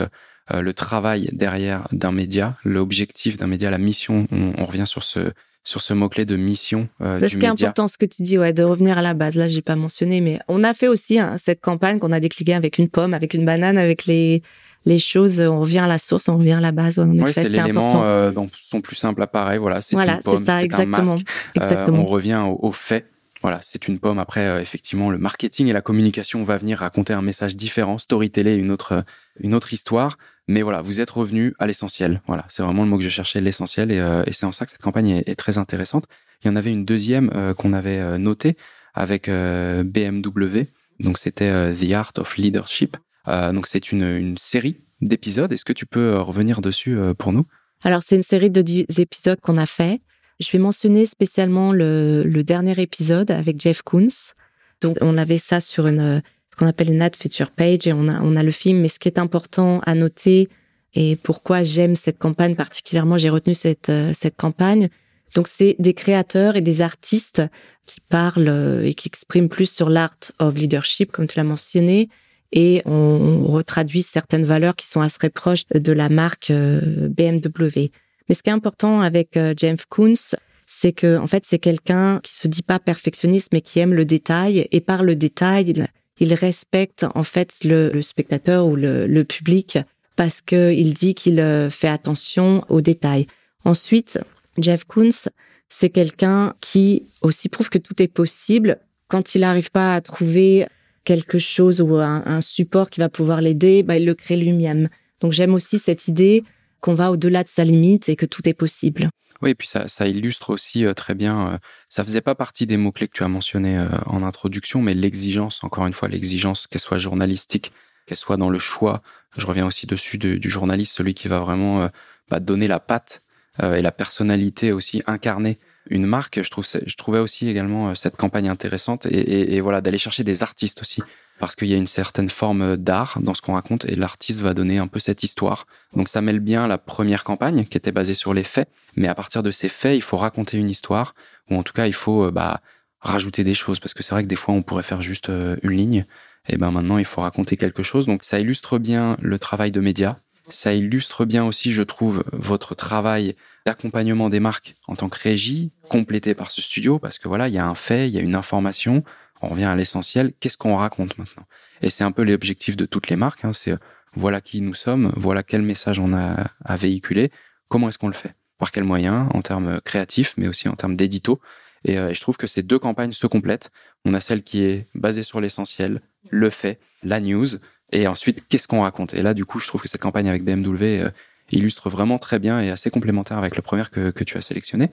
le 0.52 0.74
travail 0.74 1.30
derrière 1.32 1.88
d'un 1.92 2.12
média, 2.12 2.56
l'objectif 2.64 3.38
d'un 3.38 3.46
média, 3.46 3.70
la 3.70 3.78
mission. 3.78 4.26
On, 4.32 4.66
revient 4.66 4.88
sur 4.88 5.04
ce 5.04 5.32
sur 5.68 5.82
ce 5.82 5.94
mot-clé 5.94 6.24
de 6.24 6.38
mission 6.38 6.88
euh, 7.02 7.20
C'est 7.20 7.28
ce 7.28 7.38
qui 7.38 7.46
est 7.46 7.50
important, 7.50 7.90
ce 7.90 7.98
que 7.98 8.06
tu 8.06 8.24
dis, 8.24 8.38
ouais, 8.38 8.54
de 8.54 8.64
revenir 8.64 8.98
à 8.98 9.02
la 9.02 9.14
base. 9.14 9.36
Là, 9.36 9.50
j'ai 9.50 9.62
pas 9.62 9.76
mentionné, 9.76 10.22
mais 10.22 10.40
on 10.48 10.64
a 10.64 10.74
fait 10.74 10.88
aussi 10.88 11.20
hein, 11.20 11.36
cette 11.38 11.60
campagne 11.60 12.00
qu'on 12.00 12.14
a 12.14 12.22
décliquée 12.22 12.54
avec 12.54 12.78
une 12.78 12.88
pomme, 12.88 13.14
avec 13.14 13.34
une 13.34 13.44
banane, 13.44 13.78
avec 13.78 14.06
les 14.06 14.42
les 14.86 15.00
choses, 15.00 15.42
on 15.42 15.60
revient 15.60 15.80
à 15.80 15.88
la 15.88 15.98
source, 15.98 16.30
on 16.30 16.38
revient 16.38 16.54
à 16.54 16.60
la 16.60 16.72
base. 16.72 16.98
En 16.98 17.10
oui, 17.10 17.22
c'est 17.34 17.50
l'élément 17.50 18.04
euh, 18.04 18.32
dont 18.32 18.48
sont 18.64 18.82
plus 18.82 18.96
simples 18.96 19.22
à 19.22 19.28
pareil. 19.28 19.60
Voilà, 19.60 19.82
c'est 19.82 19.96
voilà, 19.96 20.20
c'est 20.22 20.38
ça, 20.38 20.64
exactement. 20.64 21.16
Un 21.16 21.62
exactement. 21.62 22.00
Euh, 22.00 22.02
on 22.02 22.06
revient 22.06 22.44
au, 22.60 22.72
fait. 22.72 23.10
Voilà, 23.42 23.60
c'est 23.64 23.88
une 23.88 24.00
pomme. 24.00 24.18
Après, 24.18 24.48
euh, 24.48 24.62
effectivement, 24.62 25.10
le 25.10 25.18
marketing 25.18 25.68
et 25.68 25.74
la 25.74 25.82
communication 25.82 26.44
va 26.44 26.58
venir 26.58 26.80
raconter 26.80 27.14
un 27.14 27.22
message 27.22 27.56
différent, 27.56 27.98
storyteller 27.98 28.56
une 28.56 28.72
autre, 28.72 29.04
une 29.40 29.54
autre 29.54 29.74
histoire. 29.74 30.18
Mais 30.48 30.62
voilà, 30.62 30.82
vous 30.82 31.02
êtes 31.02 31.10
revenu 31.10 31.54
à 31.60 31.68
l'essentiel. 31.68 32.22
Voilà, 32.26 32.46
c'est 32.50 32.64
vraiment 32.64 32.84
le 32.84 32.90
mot 32.90 32.98
que 32.98 33.04
je 33.04 33.10
cherchais, 33.10 33.42
l'essentiel. 33.42 33.92
Et, 33.92 33.98
et 34.26 34.34
c'est 34.34 34.46
en 34.46 34.54
ça 34.54 34.66
que 34.66 34.72
cette 34.72 34.82
campagne 34.82 35.10
est, 35.10 35.28
est, 35.28 35.36
très 35.36 35.58
intéressante. 35.58 36.06
Il 36.44 36.48
y 36.48 36.50
en 36.50 36.56
avait 36.56 36.72
une 36.72 36.86
deuxième 36.86 37.30
qu'on 37.58 37.74
avait 37.74 38.18
notée 38.18 38.56
avec 38.94 39.30
BMW. 39.30 40.68
Donc 41.02 41.18
c'était 41.18 41.74
The 41.74 41.92
Art 41.92 42.14
of 42.18 42.38
Leadership. 42.38 42.96
Euh, 43.28 43.52
donc 43.52 43.68
c'est 43.68 43.92
une, 43.92 44.38
série 44.38 44.78
d'épisodes. 45.02 45.52
Est-ce 45.52 45.66
que 45.66 45.74
tu 45.74 45.86
peux 45.86 46.14
euh, 46.14 46.22
revenir 46.22 46.62
dessus 46.62 46.98
euh, 46.98 47.14
pour 47.14 47.34
nous? 47.34 47.46
Alors 47.84 48.04
c'est 48.04 48.16
une 48.16 48.24
série 48.24 48.50
d'épisodes 48.50 49.40
qu'on 49.42 49.58
a 49.58 49.66
fait. 49.66 50.02
Je 50.40 50.52
vais 50.52 50.60
mentionner 50.60 51.06
spécialement 51.06 51.72
le, 51.72 52.42
dernier 52.44 52.80
épisode 52.82 53.32
avec 53.32 53.60
Jeff 53.60 53.82
Koons. 53.82 54.34
Donc 54.82 54.98
on 55.02 55.18
avait 55.18 55.38
ça 55.38 55.60
sur 55.60 55.86
ce 55.88 56.22
qu'on 56.58 56.68
appelle 56.68 56.92
une 56.92 57.02
ad 57.02 57.16
feature 57.16 57.52
page 57.52 57.88
et 57.88 57.94
on 57.94 58.08
a 58.08 58.22
on 58.22 58.36
a 58.36 58.44
le 58.44 58.52
film. 58.52 58.80
Mais 58.80 58.88
ce 58.88 59.00
qui 59.00 59.08
est 59.08 59.20
important 59.20 59.82
à 59.86 59.96
noter 59.96 60.50
et 60.94 61.16
pourquoi 61.18 61.64
j'aime 61.64 61.96
cette 61.96 62.18
campagne 62.18 62.56
particulièrement, 62.56 63.18
j'ai 63.18 63.30
retenu 63.30 63.54
cette 63.54 63.92
cette 64.14 64.38
campagne. 64.38 64.90
Donc 65.36 65.48
c'est 65.48 65.76
des 65.80 65.94
créateurs 65.94 66.56
et 66.56 66.62
des 66.62 66.82
artistes 66.82 67.44
qui 67.86 68.00
parlent 68.02 68.82
et 68.84 68.94
qui 68.94 69.08
expriment 69.08 69.50
plus 69.50 69.72
sur 69.72 69.90
l'art 69.90 70.18
of 70.40 70.56
leadership, 70.56 71.12
comme 71.12 71.28
tu 71.28 71.38
l'as 71.38 71.44
mentionné, 71.44 72.10
et 72.52 72.82
on, 72.86 73.46
retraduit 73.48 74.02
certaines 74.02 74.46
valeurs 74.46 74.76
qui 74.76 74.88
sont 74.88 75.02
assez 75.02 75.30
proches 75.30 75.66
de 75.74 75.92
la 75.92 76.10
marque 76.10 76.52
euh, 76.52 77.08
BMW. 77.10 77.90
Mais 78.28 78.36
ce 78.36 78.44
qui 78.44 78.50
est 78.50 78.54
important 78.54 79.02
avec 79.02 79.38
euh, 79.38 79.54
James 79.58 79.78
Koons, 79.90 80.36
c'est 80.66 80.92
que 80.92 81.18
en 81.18 81.28
fait 81.28 81.46
c'est 81.46 81.60
quelqu'un 81.60 82.20
qui 82.22 82.36
se 82.36 82.48
dit 82.48 82.62
pas 82.62 82.78
perfectionniste 82.78 83.50
mais 83.54 83.62
qui 83.62 83.80
aime 83.80 83.94
le 83.94 84.06
détail 84.06 84.68
et 84.72 84.82
par 84.82 85.04
le 85.04 85.16
détail 85.16 85.74
il, 86.20 86.34
respecte 86.34 87.06
en 87.16 87.24
fait 87.24 87.64
le, 87.64 88.02
spectateur 88.02 88.68
ou 88.68 88.76
le, 88.76 89.24
public 89.24 89.80
parce 90.18 90.42
que 90.42 90.74
il 90.74 90.94
dit 90.94 91.16
qu'il 91.16 91.40
euh, 91.40 91.70
fait 91.70 91.88
attention 91.88 92.64
aux 92.70 92.82
détails. 92.82 93.28
Ensuite, 93.64 94.20
Jeff 94.58 94.84
Koons, 94.84 95.30
c'est 95.70 95.90
quelqu'un 95.90 96.54
qui 96.60 97.04
aussi 97.22 97.50
prouve 97.50 97.70
que 97.70 97.78
tout 97.78 98.02
est 98.02 98.08
possible 98.08 98.80
quand 99.08 99.36
il 99.36 99.42
n'arrive 99.42 99.72
pas 99.72 99.96
à 99.96 100.02
trouver 100.02 100.68
quelque 101.08 101.40
chose 101.40 101.80
ou 101.80 101.96
un, 101.96 102.42
support 102.42 102.90
qui 102.90 103.00
va 103.00 103.08
pouvoir 103.08 103.40
l'aider, 103.40 103.82
bah, 103.82 103.96
il 103.96 104.06
le 104.06 104.14
crée 104.14 104.36
lui-même. 104.36 104.90
Donc 105.22 105.32
j'aime 105.32 105.54
aussi 105.54 105.80
cette 105.80 106.10
idée 106.10 106.44
qu'on 106.82 106.96
va 106.96 107.12
au-delà 107.12 107.46
de 107.46 107.50
sa 107.50 107.64
limite 107.64 108.10
et 108.10 108.18
que 108.18 108.26
tout 108.26 108.48
est 108.50 108.54
possible. 108.54 109.10
Oui, 109.42 109.52
et 109.52 109.56
puis 109.56 109.70
ça, 109.70 110.08
illustre 110.08 110.50
aussi 110.50 110.84
euh, 110.84 110.94
très 110.94 111.16
bien, 111.16 111.54
euh, 111.54 111.58
ça 111.88 112.04
faisait 112.04 112.20
pas 112.20 112.36
partie 112.36 112.68
des 112.68 112.76
mots-clés 112.76 113.08
que 113.08 113.16
tu 113.16 113.24
as 113.24 113.30
mentionnés 113.30 113.78
euh, 113.78 113.88
en 114.06 114.22
introduction, 114.22 114.82
mais 114.82 114.94
l'exigence, 114.96 115.64
encore 115.64 115.88
une 115.88 115.94
fois, 115.94 116.10
l'exigence, 116.10 116.68
qu'elle 116.68 116.82
soit 116.82 116.98
journalistique, 116.98 117.72
qu'elle 118.06 118.18
soit 118.18 118.36
dans 118.36 118.50
le 118.50 118.60
choix, 118.60 119.02
je 119.38 119.46
reviens 119.46 119.66
aussi 119.66 119.88
dessus 119.88 120.18
du 120.18 120.50
journaliste, 120.50 120.92
celui 120.94 121.14
qui 121.14 121.30
va 121.30 121.40
vraiment 121.40 121.90
bah, 122.30 122.40
donner 122.40 122.68
la 122.68 122.80
patte 122.80 123.22
et 123.62 123.82
la 123.82 123.92
personnalité 123.92 124.72
aussi 124.72 125.04
incarnée 125.06 125.60
une 125.90 126.06
marque. 126.06 126.42
Je, 126.42 126.50
trouve, 126.50 126.66
je 126.66 126.96
trouvais 126.96 127.20
aussi 127.20 127.50
également 127.50 127.90
euh, 127.90 127.96
cette 127.96 128.16
campagne 128.16 128.50
intéressante 128.50 129.06
et, 129.06 129.60
voilà 129.62 129.82
d'aller 129.82 129.98
chercher 129.98 130.24
des 130.24 130.44
artistes 130.44 130.82
aussi 130.82 131.02
parce 131.40 131.56
qu'il 131.56 131.68
y 131.68 131.74
a 131.74 131.78
une 131.78 131.88
certaine 131.88 132.30
forme 132.30 132.78
d'art 132.78 133.20
dans 133.22 133.34
ce 133.34 133.42
qu'on 133.42 133.54
raconte 133.54 133.86
et 133.86 133.96
l'artiste 133.96 134.40
va 134.40 134.54
donner 134.54 134.80
un 134.80 134.88
peu 134.88 135.00
cette 135.00 135.24
histoire. 135.24 135.68
Donc 135.94 136.08
ça 136.08 136.22
mêle 136.22 136.40
bien 136.40 136.68
la 136.68 136.78
première 136.78 137.24
campagne 137.24 137.66
qui 137.66 137.78
était 137.78 137.92
basée 137.92 138.16
sur 138.16 138.34
les 138.34 138.44
faits, 138.44 138.70
mais 138.96 139.08
à 139.08 139.16
partir 139.16 139.44
de 139.44 139.52
ces 139.52 139.70
faits, 139.70 139.96
il 139.96 140.02
faut 140.02 140.18
raconter 140.18 140.58
une 140.58 140.70
histoire 140.70 141.14
ou 141.50 141.56
en 141.56 141.64
tout 141.64 141.74
cas 141.74 141.88
il 141.88 141.94
faut 141.94 142.26
euh, 142.26 142.32
bah, 142.32 142.62
rajouter 143.00 143.44
des 143.44 143.56
choses 143.56 143.80
parce 143.80 143.94
que 143.94 144.04
c'est 144.04 144.14
vrai 144.16 144.24
que 144.24 144.28
des 144.28 144.36
fois 144.36 144.56
on 144.56 144.64
pourrait 144.64 144.84
faire 144.84 145.02
juste 145.02 145.30
euh, 145.30 145.58
une 145.62 145.72
ligne 145.72 146.06
et 146.50 146.58
ben 146.58 146.72
maintenant 146.72 146.98
il 146.98 147.06
faut 147.06 147.22
raconter 147.22 147.58
quelque 147.58 147.84
chose. 147.84 148.06
Donc 148.06 148.24
ça 148.24 148.40
illustre 148.40 148.80
bien 148.80 149.18
le 149.22 149.38
travail 149.38 149.72
de 149.72 149.80
médias 149.80 150.18
ça 150.50 150.74
illustre 150.74 151.26
bien 151.26 151.46
aussi, 151.46 151.72
je 151.72 151.84
trouve, 151.84 152.24
votre 152.32 152.76
travail 152.76 153.36
d'accompagnement 153.66 154.30
des 154.30 154.40
marques 154.40 154.76
en 154.88 154.96
tant 154.96 155.10
que 155.10 155.20
régie, 155.20 155.72
complété 155.90 156.34
par 156.34 156.52
ce 156.52 156.62
studio, 156.62 157.00
parce 157.00 157.20
que 157.20 157.28
voilà, 157.28 157.48
il 157.48 157.54
y 157.54 157.58
a 157.58 157.68
un 157.68 157.76
fait, 157.76 158.08
il 158.08 158.14
y 158.14 158.18
a 158.18 158.22
une 158.22 158.36
information, 158.36 159.04
on 159.42 159.50
revient 159.50 159.66
à 159.66 159.76
l'essentiel, 159.76 160.34
qu'est-ce 160.40 160.58
qu'on 160.58 160.78
raconte 160.78 161.18
maintenant? 161.18 161.46
Et 161.82 161.90
c'est 161.90 162.04
un 162.04 162.12
peu 162.12 162.24
l'objectif 162.24 162.76
de 162.76 162.86
toutes 162.86 163.10
les 163.10 163.16
marques, 163.16 163.46
hein, 163.46 163.54
c'est 163.54 163.72
euh, 163.72 163.78
voilà 164.14 164.42
qui 164.42 164.62
nous 164.62 164.74
sommes, 164.74 165.12
voilà 165.16 165.44
quel 165.44 165.62
message 165.62 166.00
on 166.00 166.14
a 166.14 166.48
à 166.64 166.78
véhiculer, 166.78 167.32
comment 167.68 167.90
est-ce 167.90 167.98
qu'on 167.98 168.08
le 168.08 168.14
fait? 168.14 168.34
Par 168.58 168.72
quels 168.72 168.84
moyens 168.84 169.28
En 169.34 169.42
termes 169.42 169.80
créatifs, 169.82 170.34
mais 170.38 170.48
aussi 170.48 170.68
en 170.68 170.76
termes 170.76 170.96
d'édito. 170.96 171.40
Et, 171.86 172.00
euh, 172.00 172.10
et 172.10 172.16
je 172.16 172.22
trouve 172.22 172.38
que 172.38 172.48
ces 172.48 172.64
deux 172.64 172.80
campagnes 172.80 173.12
se 173.12 173.28
complètent. 173.28 173.70
On 174.04 174.16
a 174.16 174.20
celle 174.20 174.42
qui 174.42 174.64
est 174.64 174.88
basée 174.96 175.22
sur 175.22 175.40
l'essentiel, 175.40 176.02
le 176.32 176.50
fait, 176.50 176.80
la 177.04 177.20
news, 177.20 177.48
et 177.92 178.08
ensuite, 178.08 178.48
qu'est-ce 178.50 178.68
qu'on 178.68 178.82
raconte? 178.82 179.14
Et 179.14 179.22
là, 179.22 179.34
du 179.34 179.46
coup, 179.46 179.60
je 179.60 179.68
trouve 179.68 179.82
que 179.82 179.88
cette 179.88 180.02
campagne 180.02 180.28
avec 180.28 180.44
BMW 180.44 180.84
euh, 180.84 181.10
illustre 181.52 181.90
vraiment 181.90 182.20
très 182.20 182.40
bien 182.40 182.62
et 182.62 182.70
assez 182.70 182.90
complémentaire 182.90 183.38
avec 183.38 183.56
la 183.56 183.62
première 183.62 183.92
que, 183.92 184.24
tu 184.24 184.38
as 184.38 184.42
sélectionnée. 184.42 184.90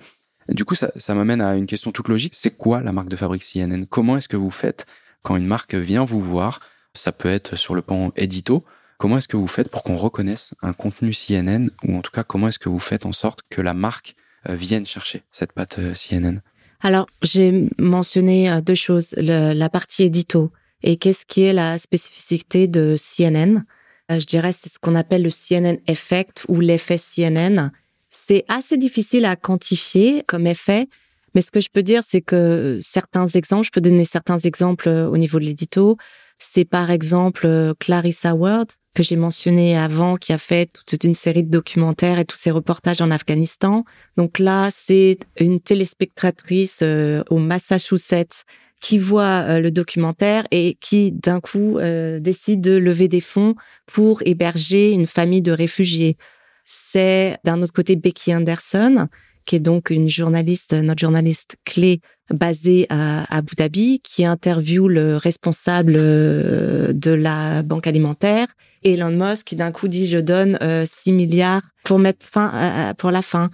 Du 0.48 0.64
coup, 0.64 0.74
ça, 0.74 0.92
ça 0.96 1.14
m'amène 1.14 1.40
à 1.40 1.56
une 1.56 1.66
question 1.66 1.90
toute 1.90 2.08
logique. 2.08 2.34
C'est 2.36 2.56
quoi 2.56 2.80
la 2.82 2.92
marque 2.92 3.08
de 3.08 3.16
fabrique 3.16 3.42
CNN 3.42 3.86
Comment 3.86 4.16
est-ce 4.16 4.28
que 4.28 4.36
vous 4.36 4.50
faites 4.50 4.86
quand 5.22 5.36
une 5.36 5.46
marque 5.46 5.74
vient 5.74 6.04
vous 6.04 6.20
voir? 6.20 6.60
Ça 6.94 7.10
peut 7.10 7.28
être 7.28 7.56
sur 7.56 7.74
le 7.74 7.82
pan 7.82 8.12
édito. 8.16 8.64
Comment 8.98 9.18
est-ce 9.18 9.26
que 9.26 9.36
vous 9.36 9.48
faites 9.48 9.68
pour 9.68 9.82
qu'on 9.82 9.96
reconnaisse 9.96 10.54
un 10.62 10.72
contenu 10.72 11.12
CNN 11.12 11.70
Ou 11.84 11.96
en 11.96 12.02
tout 12.02 12.12
cas, 12.12 12.22
comment 12.22 12.48
est-ce 12.48 12.60
que 12.60 12.68
vous 12.68 12.78
faites 12.78 13.06
en 13.06 13.12
sorte 13.12 13.40
que 13.50 13.60
la 13.60 13.74
marque 13.74 14.14
euh, 14.48 14.54
vienne 14.54 14.86
chercher 14.86 15.22
cette 15.32 15.52
patte 15.52 15.80
euh, 15.80 15.94
CNN 15.94 16.40
Alors, 16.80 17.06
j'ai 17.22 17.68
mentionné 17.78 18.60
deux 18.62 18.76
choses. 18.76 19.14
la 19.16 19.68
partie 19.68 20.04
édito 20.04 20.52
et 20.84 20.96
qu'est-ce 20.96 21.24
qui 21.26 21.42
est 21.42 21.54
la 21.54 21.78
spécificité 21.78 22.68
de 22.68 22.96
CNN 22.96 23.64
euh, 24.12 24.20
Je 24.20 24.26
dirais 24.26 24.52
c'est 24.52 24.70
ce 24.70 24.78
qu'on 24.78 24.94
appelle 24.94 25.22
le 25.22 25.30
CNN 25.30 25.78
effect 25.88 26.44
ou 26.48 26.60
l'effet 26.60 26.98
CNN. 26.98 27.70
C'est 28.08 28.44
assez 28.48 28.76
difficile 28.76 29.24
à 29.24 29.34
quantifier 29.34 30.22
comme 30.28 30.46
effet 30.46 30.86
Mais 31.34 31.40
ce 31.40 31.50
que 31.50 31.60
je 31.60 31.68
peux 31.72 31.82
dire, 31.82 32.02
c'est 32.06 32.20
que 32.20 32.78
certains 32.82 33.26
exemples, 33.26 33.66
je 33.66 33.70
peux 33.72 33.80
donner 33.80 34.04
certains 34.04 34.38
exemples 34.38 34.88
au 34.88 35.16
niveau 35.16 35.40
de 35.40 35.46
l'édito. 35.46 35.96
C'est 36.38 36.66
par 36.66 36.90
exemple 36.90 37.74
Clarissa 37.80 38.34
Ward, 38.34 38.68
que 38.94 39.02
j'ai 39.02 39.16
mentionné 39.16 39.76
avant, 39.76 40.16
qui 40.16 40.32
a 40.32 40.38
fait 40.38 40.70
toute 40.86 41.02
une 41.02 41.14
série 41.14 41.42
de 41.42 41.50
documentaires 41.50 42.18
et 42.18 42.24
tous 42.24 42.36
ses 42.36 42.50
reportages 42.50 43.00
en 43.00 43.10
Afghanistan. 43.10 43.84
Donc 44.16 44.38
là, 44.38 44.68
c'est 44.70 45.18
une 45.40 45.60
téléspectatrice 45.60 46.80
euh, 46.82 47.22
au 47.30 47.38
Massachusetts 47.38 48.44
qui 48.84 48.98
voit 48.98 49.46
euh, 49.48 49.60
le 49.60 49.70
documentaire 49.70 50.46
et 50.50 50.76
qui 50.78 51.10
d'un 51.10 51.40
coup 51.40 51.78
euh, 51.78 52.20
décide 52.20 52.60
de 52.60 52.76
lever 52.76 53.08
des 53.08 53.22
fonds 53.22 53.54
pour 53.86 54.20
héberger 54.26 54.90
une 54.90 55.06
famille 55.06 55.40
de 55.40 55.52
réfugiés. 55.52 56.18
C'est 56.62 57.38
d'un 57.44 57.62
autre 57.62 57.72
côté 57.72 57.96
Becky 57.96 58.34
Anderson, 58.34 59.08
qui 59.46 59.56
est 59.56 59.60
donc 59.60 59.88
une 59.88 60.10
journaliste, 60.10 60.74
notre 60.74 61.00
journaliste 61.00 61.56
clé 61.64 62.02
basée 62.28 62.86
à 62.90 63.24
Abu 63.34 63.54
Dhabi, 63.56 64.00
qui 64.04 64.26
interviewe 64.26 64.88
le 64.88 65.16
responsable 65.16 65.94
de 65.94 67.10
la 67.10 67.62
banque 67.62 67.86
alimentaire 67.86 68.48
Elon 68.84 69.10
Musk 69.10 69.46
qui 69.46 69.56
d'un 69.56 69.72
coup 69.72 69.88
dit 69.88 70.06
je 70.08 70.18
donne 70.18 70.58
6 70.60 71.10
euh, 71.10 71.12
milliards 71.14 71.62
pour 71.84 71.98
mettre 71.98 72.26
fin 72.26 72.94
pour 72.98 73.10
la 73.10 73.22
fin. 73.22 73.48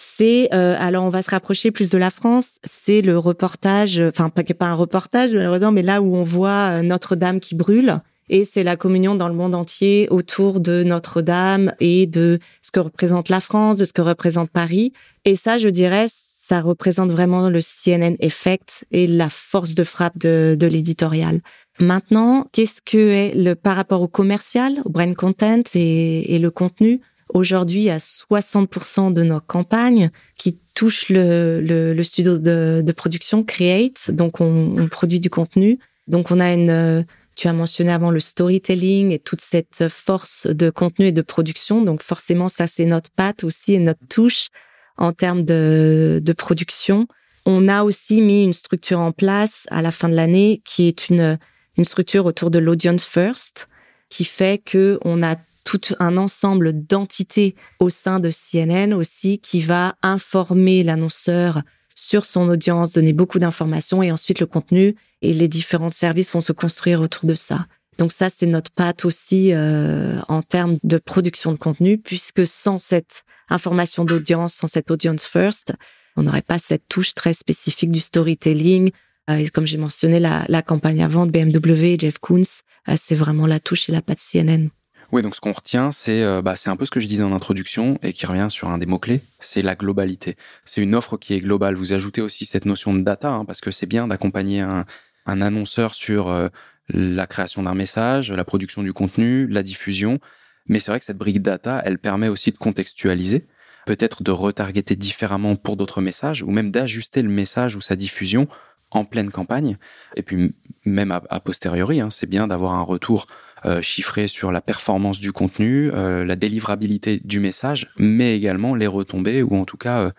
C'est 0.00 0.48
euh, 0.54 0.76
alors 0.78 1.04
on 1.04 1.08
va 1.08 1.22
se 1.22 1.30
rapprocher 1.30 1.72
plus 1.72 1.90
de 1.90 1.98
la 1.98 2.10
France. 2.10 2.58
C'est 2.62 3.02
le 3.02 3.18
reportage, 3.18 4.00
enfin 4.00 4.30
pas 4.30 4.44
pas 4.44 4.66
un 4.66 4.74
reportage 4.74 5.34
malheureusement, 5.34 5.72
mais 5.72 5.82
là 5.82 6.00
où 6.00 6.14
on 6.14 6.22
voit 6.22 6.70
euh, 6.70 6.82
Notre-Dame 6.82 7.40
qui 7.40 7.56
brûle 7.56 8.00
et 8.28 8.44
c'est 8.44 8.62
la 8.62 8.76
communion 8.76 9.14
dans 9.14 9.28
le 9.28 9.34
monde 9.34 9.54
entier 9.54 10.06
autour 10.10 10.60
de 10.60 10.84
Notre-Dame 10.84 11.72
et 11.80 12.06
de 12.06 12.38
ce 12.62 12.70
que 12.70 12.78
représente 12.78 13.28
la 13.28 13.40
France, 13.40 13.78
de 13.78 13.84
ce 13.84 13.92
que 13.92 14.02
représente 14.02 14.50
Paris. 14.50 14.92
Et 15.24 15.34
ça, 15.34 15.58
je 15.58 15.68
dirais, 15.68 16.06
ça 16.10 16.60
représente 16.60 17.10
vraiment 17.10 17.48
le 17.48 17.60
CNN 17.60 18.16
effect 18.20 18.86
et 18.90 19.06
la 19.06 19.30
force 19.30 19.74
de 19.74 19.84
frappe 19.84 20.18
de, 20.18 20.56
de 20.58 20.66
l'éditorial. 20.66 21.40
Maintenant, 21.80 22.46
qu'est-ce 22.52 22.82
que 22.82 22.98
est 22.98 23.34
le 23.34 23.54
par 23.54 23.76
rapport 23.76 24.02
au 24.02 24.08
commercial, 24.08 24.80
au 24.84 24.90
brand 24.90 25.14
content 25.14 25.62
et, 25.74 26.38
le 26.38 26.50
contenu 26.50 27.00
Aujourd'hui, 27.30 27.90
a 27.90 27.98
60% 27.98 29.12
de 29.12 29.22
nos 29.22 29.40
campagnes 29.40 30.10
qui 30.36 30.58
touchent 30.74 31.08
le, 31.10 32.00
studio 32.02 32.38
de, 32.38 32.92
production 32.92 33.44
Create, 33.44 34.10
donc 34.10 34.40
on, 34.40 34.88
produit 34.90 35.20
du 35.20 35.30
contenu. 35.30 35.78
Donc 36.06 36.30
on 36.30 36.40
a 36.40 36.52
une, 36.52 37.04
tu 37.36 37.48
as 37.48 37.52
mentionné 37.52 37.92
avant 37.92 38.10
le 38.10 38.20
storytelling 38.20 39.12
et 39.12 39.18
toute 39.18 39.40
cette 39.40 39.88
force 39.88 40.46
de 40.46 40.70
contenu 40.70 41.06
et 41.06 41.12
de 41.12 41.22
production. 41.22 41.82
Donc 41.82 42.02
forcément, 42.02 42.48
ça 42.48 42.66
c'est 42.66 42.86
notre 42.86 43.10
patte 43.10 43.44
aussi 43.44 43.74
et 43.74 43.78
notre 43.78 44.06
touche 44.08 44.48
en 44.96 45.12
termes 45.12 45.44
de, 45.44 46.20
de 46.22 46.32
production. 46.32 47.06
On 47.44 47.68
a 47.68 47.82
aussi 47.82 48.20
mis 48.20 48.44
une 48.44 48.52
structure 48.52 49.00
en 49.00 49.12
place 49.12 49.66
à 49.70 49.82
la 49.82 49.90
fin 49.90 50.08
de 50.08 50.14
l'année 50.14 50.62
qui 50.64 50.88
est 50.88 51.08
une 51.08 51.38
une 51.78 51.84
structure 51.84 52.26
autour 52.26 52.50
de 52.50 52.58
l'audience 52.58 53.04
first 53.04 53.68
qui 54.10 54.24
fait 54.24 54.58
que 54.62 54.98
on 55.04 55.22
a 55.22 55.36
tout 55.68 55.94
un 55.98 56.16
ensemble 56.16 56.72
d'entités 56.72 57.54
au 57.78 57.90
sein 57.90 58.20
de 58.20 58.30
CNN 58.30 58.94
aussi 58.94 59.38
qui 59.38 59.60
va 59.60 59.96
informer 60.02 60.82
l'annonceur 60.82 61.60
sur 61.94 62.24
son 62.24 62.48
audience, 62.48 62.92
donner 62.92 63.12
beaucoup 63.12 63.38
d'informations 63.38 64.02
et 64.02 64.10
ensuite 64.10 64.40
le 64.40 64.46
contenu 64.46 64.96
et 65.20 65.34
les 65.34 65.46
différents 65.46 65.90
services 65.90 66.32
vont 66.32 66.40
se 66.40 66.52
construire 66.52 67.02
autour 67.02 67.26
de 67.26 67.34
ça. 67.34 67.66
Donc 67.98 68.12
ça, 68.12 68.30
c'est 68.30 68.46
notre 68.46 68.70
patte 68.70 69.04
aussi 69.04 69.50
euh, 69.52 70.18
en 70.28 70.40
termes 70.40 70.78
de 70.84 70.96
production 70.96 71.52
de 71.52 71.58
contenu, 71.58 71.98
puisque 71.98 72.46
sans 72.46 72.78
cette 72.78 73.24
information 73.50 74.06
d'audience, 74.06 74.54
sans 74.54 74.68
cette 74.68 74.90
audience 74.90 75.26
first, 75.26 75.74
on 76.16 76.22
n'aurait 76.22 76.40
pas 76.40 76.58
cette 76.58 76.88
touche 76.88 77.14
très 77.14 77.34
spécifique 77.34 77.90
du 77.90 78.00
storytelling, 78.00 78.90
euh, 79.28 79.36
et 79.36 79.48
comme 79.48 79.66
j'ai 79.66 79.76
mentionné, 79.76 80.18
la, 80.18 80.62
campagne 80.62 81.02
avant 81.02 81.26
de 81.26 81.30
BMW 81.30 81.94
et 81.94 81.98
Jeff 81.98 82.18
Koons, 82.18 82.62
euh, 82.88 82.94
c'est 82.96 83.16
vraiment 83.16 83.46
la 83.46 83.60
touche 83.60 83.90
et 83.90 83.92
la 83.92 84.00
patte 84.00 84.20
CNN. 84.20 84.68
Oui, 85.10 85.22
donc 85.22 85.34
ce 85.34 85.40
qu'on 85.40 85.52
retient, 85.52 85.90
c'est 85.90 86.22
euh, 86.22 86.42
bah, 86.42 86.54
un 86.66 86.76
peu 86.76 86.84
ce 86.84 86.90
que 86.90 87.00
je 87.00 87.06
disais 87.06 87.22
en 87.22 87.32
introduction 87.32 87.98
et 88.02 88.12
qui 88.12 88.26
revient 88.26 88.48
sur 88.50 88.68
un 88.68 88.76
des 88.76 88.84
mots-clés, 88.84 89.22
c'est 89.40 89.62
la 89.62 89.74
globalité. 89.74 90.36
C'est 90.66 90.82
une 90.82 90.94
offre 90.94 91.16
qui 91.16 91.32
est 91.32 91.40
globale. 91.40 91.76
Vous 91.76 91.94
ajoutez 91.94 92.20
aussi 92.20 92.44
cette 92.44 92.66
notion 92.66 92.92
de 92.92 93.00
data, 93.00 93.30
hein, 93.30 93.44
parce 93.46 93.62
que 93.62 93.70
c'est 93.70 93.86
bien 93.86 94.06
d'accompagner 94.06 94.60
un, 94.60 94.84
un, 95.24 95.40
annonceur 95.40 95.94
sur 95.94 96.50
la 96.90 97.26
création 97.26 97.62
d'un 97.62 97.74
message, 97.74 98.30
la 98.32 98.44
production 98.44 98.82
du 98.82 98.92
contenu, 98.92 99.46
la 99.46 99.62
diffusion. 99.62 100.18
Mais 100.66 100.80
c'est 100.80 100.90
vrai 100.90 100.98
que 100.98 101.06
cette 101.06 101.18
brique 101.18 101.40
data, 101.40 101.80
elle 101.84 101.98
permet 101.98 102.28
aussi 102.28 102.52
de 102.52 102.58
contextualiser, 102.58 103.46
peut-être 103.86 104.22
de 104.22 104.30
retargeter 104.30 104.96
différemment 104.96 105.56
pour 105.56 105.78
d'autres 105.78 106.02
messages, 106.02 106.42
ou 106.42 106.50
même 106.50 106.70
d'ajuster 106.70 107.22
le 107.22 107.30
message 107.30 107.76
ou 107.76 107.80
sa 107.80 107.96
diffusion 107.96 108.46
en 108.90 109.04
pleine 109.04 109.30
campagne. 109.30 109.78
Et 110.16 110.22
puis 110.22 110.54
même 110.84 111.10
a, 111.10 111.40
posteriori, 111.40 112.00
hein, 112.00 112.10
c'est 112.10 112.28
bien 112.28 112.46
d'avoir 112.46 112.72
un 112.72 112.82
retour 112.82 113.26
euh, 113.64 113.82
chiffré 113.82 114.28
sur 114.28 114.52
la 114.52 114.60
performance 114.60 115.20
du 115.20 115.32
contenu, 115.32 115.90
euh, 115.92 116.24
la 116.24 116.36
délivrabilité 116.36 117.20
du 117.24 117.40
message, 117.40 117.90
mais 117.96 118.36
également 118.36 118.74
les 118.74 118.86
retombées 118.86 119.42
ou 119.42 119.56
en 119.56 119.64
tout 119.64 119.76
cas 119.76 119.98
euh, 119.98 120.10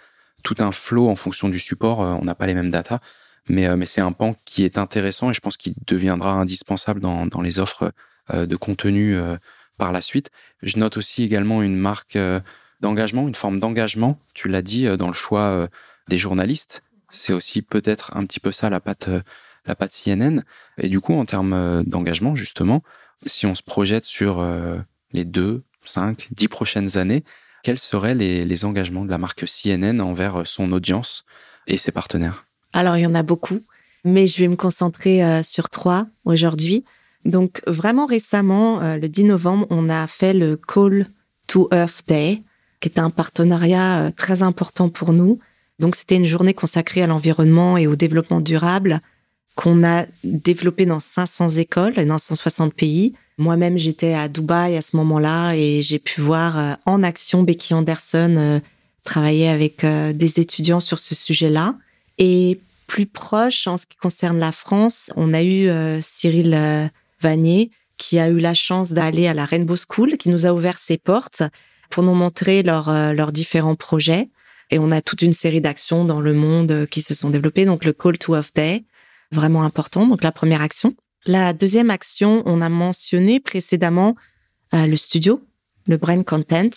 tout 0.44 0.56
un 0.60 0.72
flow 0.72 1.10
en 1.10 1.16
fonction 1.16 1.50
du 1.50 1.60
support. 1.60 2.00
on 2.00 2.24
n'a 2.24 2.36
pas 2.36 2.48
les 2.48 2.54
mêmes 2.54 2.72
datas, 2.72 3.00
mais, 3.50 3.76
mais 3.76 3.86
c'est 3.86 4.02
un 4.02 4.14
pan 4.14 4.36
qui 4.46 4.64
est 4.64 4.78
intéressant 4.78 5.32
et 5.32 5.34
je 5.34 5.42
pense 5.42 5.58
qu'il 5.58 5.74
deviendra 5.86 6.32
indispensable 6.32 7.02
dans, 7.02 7.26
dans 7.26 7.42
les 7.42 7.60
offres 7.60 7.92
de 8.34 8.56
contenu 8.56 9.18
par 9.78 9.92
la 9.92 10.00
suite. 10.00 10.32
Je 10.64 10.80
note 10.80 10.96
aussi 10.96 11.24
également 11.24 11.62
une 11.62 11.76
marque 11.76 12.18
d'engagement, 12.80 13.28
une 13.28 13.36
forme 13.36 13.60
d'engagement, 13.60 14.18
tu 14.34 14.48
l'as 14.48 14.62
dit, 14.62 14.86
dans 14.98 15.08
le 15.08 15.14
choix 15.14 15.68
des 16.08 16.18
journalistes 16.18 16.84
c'est 17.12 17.34
aussi 17.34 17.62
peut-être 17.62 18.16
un 18.16 18.26
petit 18.26 18.40
peu 18.40 18.52
ça 18.52 18.70
la 18.70 18.80
patte, 18.80 19.08
euh, 19.08 19.22
la 19.66 19.76
patte 19.76 19.92
CNN. 19.92 20.44
Et 20.78 20.90
du 20.90 21.00
coup, 21.00 21.14
en 21.14 21.26
termes 21.26 21.54
euh, 21.54 21.84
d'engagement, 21.86 22.36
justement, 22.36 22.84
si 23.26 23.46
on 23.46 23.56
se 23.56 23.64
projette 23.64 24.06
sur 24.06 24.40
euh, 24.40 24.78
les 25.12 25.26
deux, 25.26 25.64
cinq, 25.86 26.28
dix 26.32 26.48
prochaines 26.48 26.98
années, 26.98 27.24
quels 27.64 27.80
seraient 27.80 28.16
les, 28.16 28.66
engagements 28.66 29.04
de 29.04 29.10
la 29.10 29.18
marque 29.18 29.46
CNN 29.46 30.00
envers 30.02 30.48
son 30.48 30.72
audience 30.72 31.26
et 31.68 31.78
ses 31.78 31.92
partenaires? 31.92 32.46
Alors, 32.72 32.96
il 32.96 33.02
y 33.02 33.06
en 33.06 33.16
a 33.16 33.24
beaucoup, 33.24 33.60
mais 34.06 34.28
je 34.28 34.38
vais 34.38 34.48
me 34.48 34.56
concentrer 34.56 35.44
sur 35.44 35.70
trois 35.70 36.08
aujourd'hui. 36.24 36.86
Donc, 37.26 37.62
vraiment 37.68 38.06
récemment, 38.06 38.80
le 38.96 39.08
10 39.08 39.26
novembre, 39.26 39.68
on 39.72 39.90
a 39.90 40.08
fait 40.08 40.34
le 40.34 40.56
Call 40.56 41.08
to 41.48 41.68
Earth 41.74 42.04
Day, 42.08 42.44
qui 42.80 42.88
est 42.88 42.98
un 42.98 43.10
partenariat 43.10 44.12
très 44.16 44.42
important 44.42 44.88
pour 44.88 45.12
nous. 45.12 45.40
Donc 45.80 45.96
c'était 45.96 46.18
une 46.18 46.26
journée 46.26 46.54
consacrée 46.54 47.02
à 47.02 47.08
l'environnement 47.08 47.78
et 47.78 47.88
au 47.88 47.96
développement 47.96 48.42
durable 48.42 49.00
qu'on 49.60 49.84
a 49.84 50.06
développé 50.24 50.86
dans 50.86 51.02
500 51.02 51.50
écoles 51.58 52.00
et 52.00 52.06
dans 52.06 52.18
160 52.18 52.74
pays. 52.74 53.14
Moi-même, 53.38 53.78
j'étais 53.78 54.14
à 54.14 54.30
Dubaï 54.30 54.78
à 54.78 54.82
ce 54.82 54.96
moment-là 54.96 55.52
et 55.54 55.82
j'ai 55.82 56.00
pu 56.00 56.22
voir 56.22 56.58
euh, 56.58 56.74
en 56.86 57.04
action 57.04 57.44
Becky 57.44 57.74
Anderson 57.74 58.36
euh, 58.38 58.60
travailler 59.04 59.50
avec 59.50 59.84
euh, 59.84 60.14
des 60.14 60.40
étudiants 60.40 60.80
sur 60.80 60.98
ce 60.98 61.14
sujet-là. 61.14 61.76
Et 62.20 62.62
plus 62.88 63.06
proche, 63.06 63.68
en 63.68 63.76
ce 63.76 63.86
qui 63.86 63.98
concerne 63.98 64.40
la 64.40 64.54
France, 64.54 65.12
on 65.18 65.34
a 65.34 65.44
eu 65.44 65.70
Cyril 66.02 66.90
Vanier 67.22 67.70
qui 67.98 68.18
a 68.18 68.30
eu 68.30 68.40
la 68.40 68.54
chance 68.54 68.94
d'aller 68.94 69.28
à 69.28 69.34
la 69.34 69.44
Rainbow 69.44 69.76
School, 69.76 70.16
qui 70.16 70.30
nous 70.30 70.46
a 70.46 70.54
ouvert 70.54 70.80
ses 70.80 70.98
portes 70.98 71.44
pour 71.90 72.04
nous 72.04 72.16
montrer 72.16 72.64
leurs 72.64 73.32
différents 73.32 73.76
projets. 73.76 74.30
Et 74.72 74.80
on 74.80 74.90
a 74.90 75.02
toute 75.02 75.22
une 75.22 75.34
série 75.34 75.62
d'actions 75.62 76.04
dans 76.04 76.20
le 76.20 76.34
monde 76.34 76.88
qui 76.90 77.02
se 77.02 77.14
sont 77.14 77.30
développées. 77.30 77.66
Donc 77.66 77.86
le 77.86 77.94
Call 77.94 78.18
to 78.18 78.36
Off 78.36 78.52
Day, 78.54 78.86
vraiment 79.32 79.64
important. 79.64 80.08
Donc 80.08 80.24
la 80.24 80.32
première 80.32 80.62
action. 80.62 80.96
La 81.26 81.54
deuxième 81.54 81.90
action, 81.90 82.44
on 82.46 82.62
a 82.62 82.70
mentionné 82.70 83.40
précédemment 83.40 84.16
euh, 84.74 84.86
le 84.86 84.98
studio, 84.98 85.42
le 85.88 85.98
Brain 85.98 86.24
Content. 86.24 86.70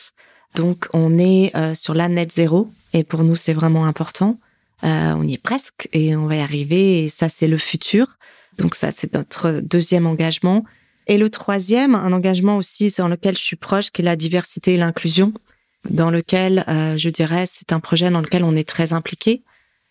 Donc 0.55 0.89
on 0.93 1.19
est 1.19 1.55
euh, 1.57 1.75
sur 1.75 1.95
la 1.95 2.09
net 2.09 2.33
zéro 2.33 2.69
et 2.93 3.05
pour 3.05 3.25
nous 3.25 3.37
c'est 3.37 3.55
vraiment 3.55 3.87
important. 3.87 4.39
on 4.83 5.27
y 5.27 5.35
est 5.35 5.43
presque 5.43 5.89
et 5.93 6.17
on 6.17 6.27
va 6.27 6.37
y 6.37 6.41
arriver 6.41 7.05
et 7.05 7.09
ça 7.09 7.29
c'est 7.29 7.49
le 7.49 7.59
futur. 7.59 8.19
Donc 8.59 8.75
ça 8.75 8.93
c'est 8.93 9.15
notre 9.15 9.61
deuxième 9.61 10.07
engagement. 10.07 10.65
Et 11.07 11.19
le 11.19 11.31
troisième, 11.31 11.95
un 11.95 12.13
engagement 12.13 12.57
aussi 12.57 12.91
sur 12.91 13.09
lequel 13.09 13.37
je 13.37 13.43
suis 13.43 13.57
proche, 13.57 13.91
qui 13.91 14.03
est 14.03 14.05
la 14.05 14.17
diversité 14.17 14.75
et 14.75 14.77
l'inclusion 14.77 15.33
dans 15.91 16.11
lequel, 16.11 16.65
euh, 16.69 16.97
je 16.97 17.09
dirais, 17.09 17.45
c'est 17.47 17.73
un 17.73 17.81
projet 17.81 18.11
dans 18.11 18.21
lequel 18.21 18.45
on 18.45 18.55
est 18.55 18.69
très 18.69 18.93
impliqué. 18.93 19.43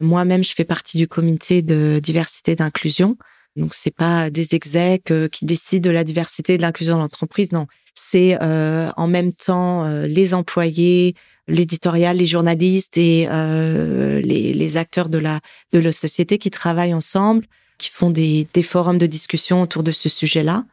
Moi-même, 0.02 0.44
je 0.44 0.54
fais 0.54 0.66
partie 0.66 0.98
du 0.98 1.08
comité 1.08 1.62
de 1.62 2.00
diversité 2.02 2.54
et 2.54 2.56
d'inclusion. 2.56 3.18
Donc, 3.56 3.74
c'est 3.74 3.96
pas 3.96 4.30
des 4.30 4.56
execs 4.56 5.12
euh, 5.12 5.28
qui 5.28 5.46
décident 5.46 5.90
de 5.90 5.94
la 5.94 6.04
diversité 6.04 6.54
et 6.54 6.58
de 6.58 6.62
l'inclusion 6.62 6.96
dans 6.96 7.02
l'entreprise. 7.02 7.52
Non, 7.52 7.68
c'est 7.94 8.38
euh, 8.42 8.90
en 8.98 9.08
même 9.08 9.34
temps 9.34 9.86
les 10.06 10.34
employés, 10.34 11.16
l'éditorial, 11.48 12.18
les 12.18 12.26
journalistes 12.26 12.98
et 12.98 13.28
les, 13.30 14.54
les, 14.54 14.78
acteurs 14.78 15.10
de 15.10 15.18
la 15.18 15.40
de 15.74 15.80
la 15.80 15.92
société 15.92 16.38
qui 16.38 16.50
travaillent 16.50 16.94
ensemble, 16.94 17.46
qui 17.78 17.90
font 17.90 18.10
des, 18.10 18.48
des 18.54 18.64
forums 18.64 18.98
de 18.98 19.06
discussion 19.06 19.62
autour 19.62 19.84
de 19.84 19.92
ce 19.92 20.08
sujet-là. 20.08 20.64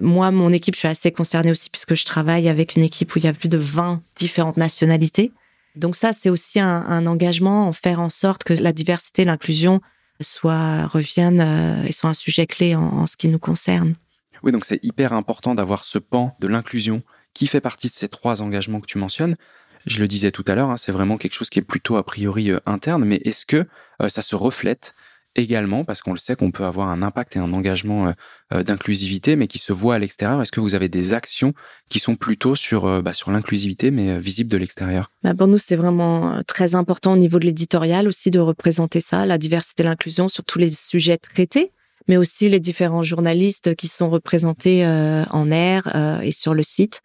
Moi, 0.00 0.30
mon 0.30 0.52
équipe, 0.52 0.74
je 0.74 0.80
suis 0.80 0.88
assez 0.88 1.12
concernée 1.12 1.50
aussi 1.50 1.68
puisque 1.68 1.94
je 1.94 2.06
travaille 2.06 2.48
avec 2.48 2.76
une 2.76 2.82
équipe 2.82 3.14
où 3.14 3.18
il 3.18 3.24
y 3.24 3.28
a 3.28 3.34
plus 3.34 3.50
de 3.50 3.58
20 3.58 4.02
différentes 4.16 4.56
nationalités. 4.56 5.30
Donc 5.76 5.96
ça, 5.96 6.12
c'est 6.12 6.30
aussi 6.30 6.58
un, 6.60 7.06
engagement, 7.06 7.68
en 7.68 7.72
faire 7.72 8.00
en 8.00 8.10
sorte 8.10 8.44
que 8.44 8.52
la 8.52 8.72
diversité 8.72 9.24
l'inclusion 9.24 9.80
soit 10.20 10.86
reviennent 10.86 11.40
euh, 11.40 11.84
et 11.84 11.92
soient 11.92 12.10
un 12.10 12.14
sujet 12.14 12.46
clé 12.46 12.74
en, 12.74 13.06
ce 13.06 13.16
qui 13.16 13.28
nous 13.28 13.38
concerne. 13.38 13.94
Oui, 14.42 14.52
donc 14.52 14.64
c'est 14.64 14.82
hyper 14.82 15.12
important 15.12 15.54
d'avoir 15.54 15.84
ce 15.84 15.98
pan 15.98 16.34
de 16.40 16.46
l'inclusion 16.46 17.02
qui 17.32 17.46
fait 17.46 17.60
partie 17.60 17.88
de 17.88 17.94
ces 17.94 18.08
trois 18.08 18.42
engagements 18.42 18.80
que 18.80 18.86
tu 18.86 18.98
mentionnes. 18.98 19.36
Je 19.86 20.00
le 20.00 20.08
disais 20.08 20.30
tout 20.30 20.44
à 20.46 20.54
l'heure, 20.54 20.70
hein, 20.70 20.76
c'est 20.76 20.92
vraiment 20.92 21.16
quelque 21.16 21.32
chose 21.32 21.48
qui 21.48 21.58
est 21.58 21.62
plutôt 21.62 21.96
a 21.96 22.04
priori 22.04 22.50
euh, 22.50 22.58
interne, 22.66 23.04
mais 23.04 23.16
est-ce 23.24 23.46
que 23.46 23.66
euh, 24.02 24.08
ça 24.08 24.22
se 24.22 24.36
reflète 24.36 24.94
également, 25.36 25.84
parce 25.84 26.02
qu'on 26.02 26.12
le 26.12 26.18
sait 26.18 26.34
qu'on 26.34 26.50
peut 26.50 26.64
avoir 26.64 26.88
un 26.88 27.02
impact 27.02 27.36
et 27.36 27.38
un 27.38 27.52
engagement 27.52 28.08
euh, 28.08 28.12
euh, 28.52 28.62
d'inclusivité, 28.62 29.36
mais 29.36 29.46
qui 29.46 29.58
se 29.58 29.72
voit 29.72 29.94
à 29.94 29.98
l'extérieur. 29.98 30.42
Est-ce 30.42 30.52
que 30.52 30.60
vous 30.60 30.74
avez 30.74 30.88
des 30.88 31.12
actions 31.12 31.54
qui 31.88 32.00
sont 32.00 32.16
plutôt 32.16 32.56
sur, 32.56 32.86
euh, 32.86 33.02
bah, 33.02 33.14
sur 33.14 33.30
l'inclusivité, 33.30 33.90
mais 33.90 34.18
visibles 34.20 34.50
de 34.50 34.56
l'extérieur? 34.56 35.12
Bah 35.22 35.34
Pour 35.34 35.46
nous, 35.46 35.58
c'est 35.58 35.76
vraiment 35.76 36.42
très 36.46 36.74
important 36.74 37.12
au 37.12 37.16
niveau 37.16 37.38
de 37.38 37.46
l'éditorial 37.46 38.08
aussi 38.08 38.30
de 38.30 38.40
représenter 38.40 39.00
ça, 39.00 39.26
la 39.26 39.38
diversité 39.38 39.82
et 39.82 39.86
l'inclusion 39.86 40.28
sur 40.28 40.44
tous 40.44 40.58
les 40.58 40.72
sujets 40.72 41.18
traités, 41.18 41.72
mais 42.08 42.16
aussi 42.16 42.48
les 42.48 42.60
différents 42.60 43.02
journalistes 43.02 43.74
qui 43.76 43.88
sont 43.88 44.10
représentés 44.10 44.84
en 44.86 45.50
air 45.50 46.20
et 46.22 46.32
sur 46.32 46.54
le 46.54 46.62
site. 46.62 47.02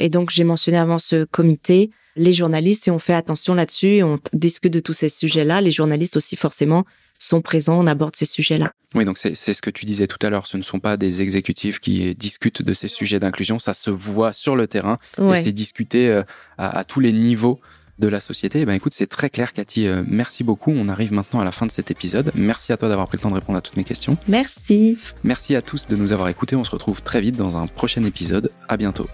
Et 0.00 0.08
donc, 0.08 0.30
j'ai 0.30 0.44
mentionné 0.44 0.78
avant 0.78 0.98
ce 0.98 1.24
comité 1.24 1.90
les 2.16 2.32
journalistes 2.32 2.88
et 2.88 2.90
on 2.90 2.98
fait 2.98 3.14
attention 3.14 3.54
là-dessus, 3.54 4.02
on 4.02 4.18
discute 4.32 4.72
de 4.72 4.80
tous 4.80 4.92
ces 4.92 5.08
sujets-là. 5.08 5.60
Les 5.60 5.70
journalistes 5.70 6.16
aussi, 6.16 6.36
forcément, 6.36 6.84
sont 7.18 7.42
présents, 7.42 7.80
on 7.80 7.86
aborde 7.86 8.16
ces 8.16 8.24
sujets-là. 8.24 8.72
Oui, 8.94 9.04
donc 9.04 9.18
c'est 9.18 9.34
ce 9.34 9.62
que 9.62 9.70
tu 9.70 9.86
disais 9.86 10.06
tout 10.06 10.24
à 10.24 10.30
l'heure, 10.30 10.46
ce 10.46 10.56
ne 10.56 10.62
sont 10.62 10.78
pas 10.78 10.96
des 10.96 11.22
exécutifs 11.22 11.80
qui 11.80 12.14
discutent 12.14 12.62
de 12.62 12.74
ces 12.74 12.88
sujets 12.88 13.18
d'inclusion, 13.18 13.58
ça 13.58 13.74
se 13.74 13.90
voit 13.90 14.32
sur 14.32 14.54
le 14.54 14.68
terrain 14.68 14.98
et 15.18 15.42
c'est 15.42 15.52
discuté 15.52 16.08
euh, 16.08 16.22
à, 16.58 16.84
tous 16.84 17.00
les 17.00 17.12
niveaux 17.12 17.58
de 17.98 18.08
la 18.08 18.20
société. 18.20 18.60
Eh 18.60 18.64
ben 18.64 18.74
écoute, 18.74 18.92
c'est 18.94 19.06
très 19.06 19.30
clair, 19.30 19.52
Cathy. 19.52 19.86
Euh, 19.86 20.02
merci 20.06 20.42
beaucoup. 20.42 20.72
On 20.72 20.88
arrive 20.88 21.12
maintenant 21.12 21.40
à 21.40 21.44
la 21.44 21.52
fin 21.52 21.66
de 21.66 21.70
cet 21.70 21.90
épisode. 21.92 22.32
Merci 22.34 22.72
à 22.72 22.76
toi 22.76 22.88
d'avoir 22.88 23.06
pris 23.06 23.18
le 23.18 23.22
temps 23.22 23.30
de 23.30 23.36
répondre 23.36 23.56
à 23.56 23.60
toutes 23.60 23.76
mes 23.76 23.84
questions. 23.84 24.16
Merci. 24.26 24.98
Merci 25.22 25.54
à 25.54 25.62
tous 25.62 25.86
de 25.86 25.94
nous 25.94 26.12
avoir 26.12 26.28
écoutés. 26.28 26.56
On 26.56 26.64
se 26.64 26.70
retrouve 26.70 27.02
très 27.02 27.20
vite 27.20 27.36
dans 27.36 27.56
un 27.56 27.68
prochain 27.68 28.02
épisode. 28.02 28.50
À 28.68 28.76
bientôt. 28.76 29.06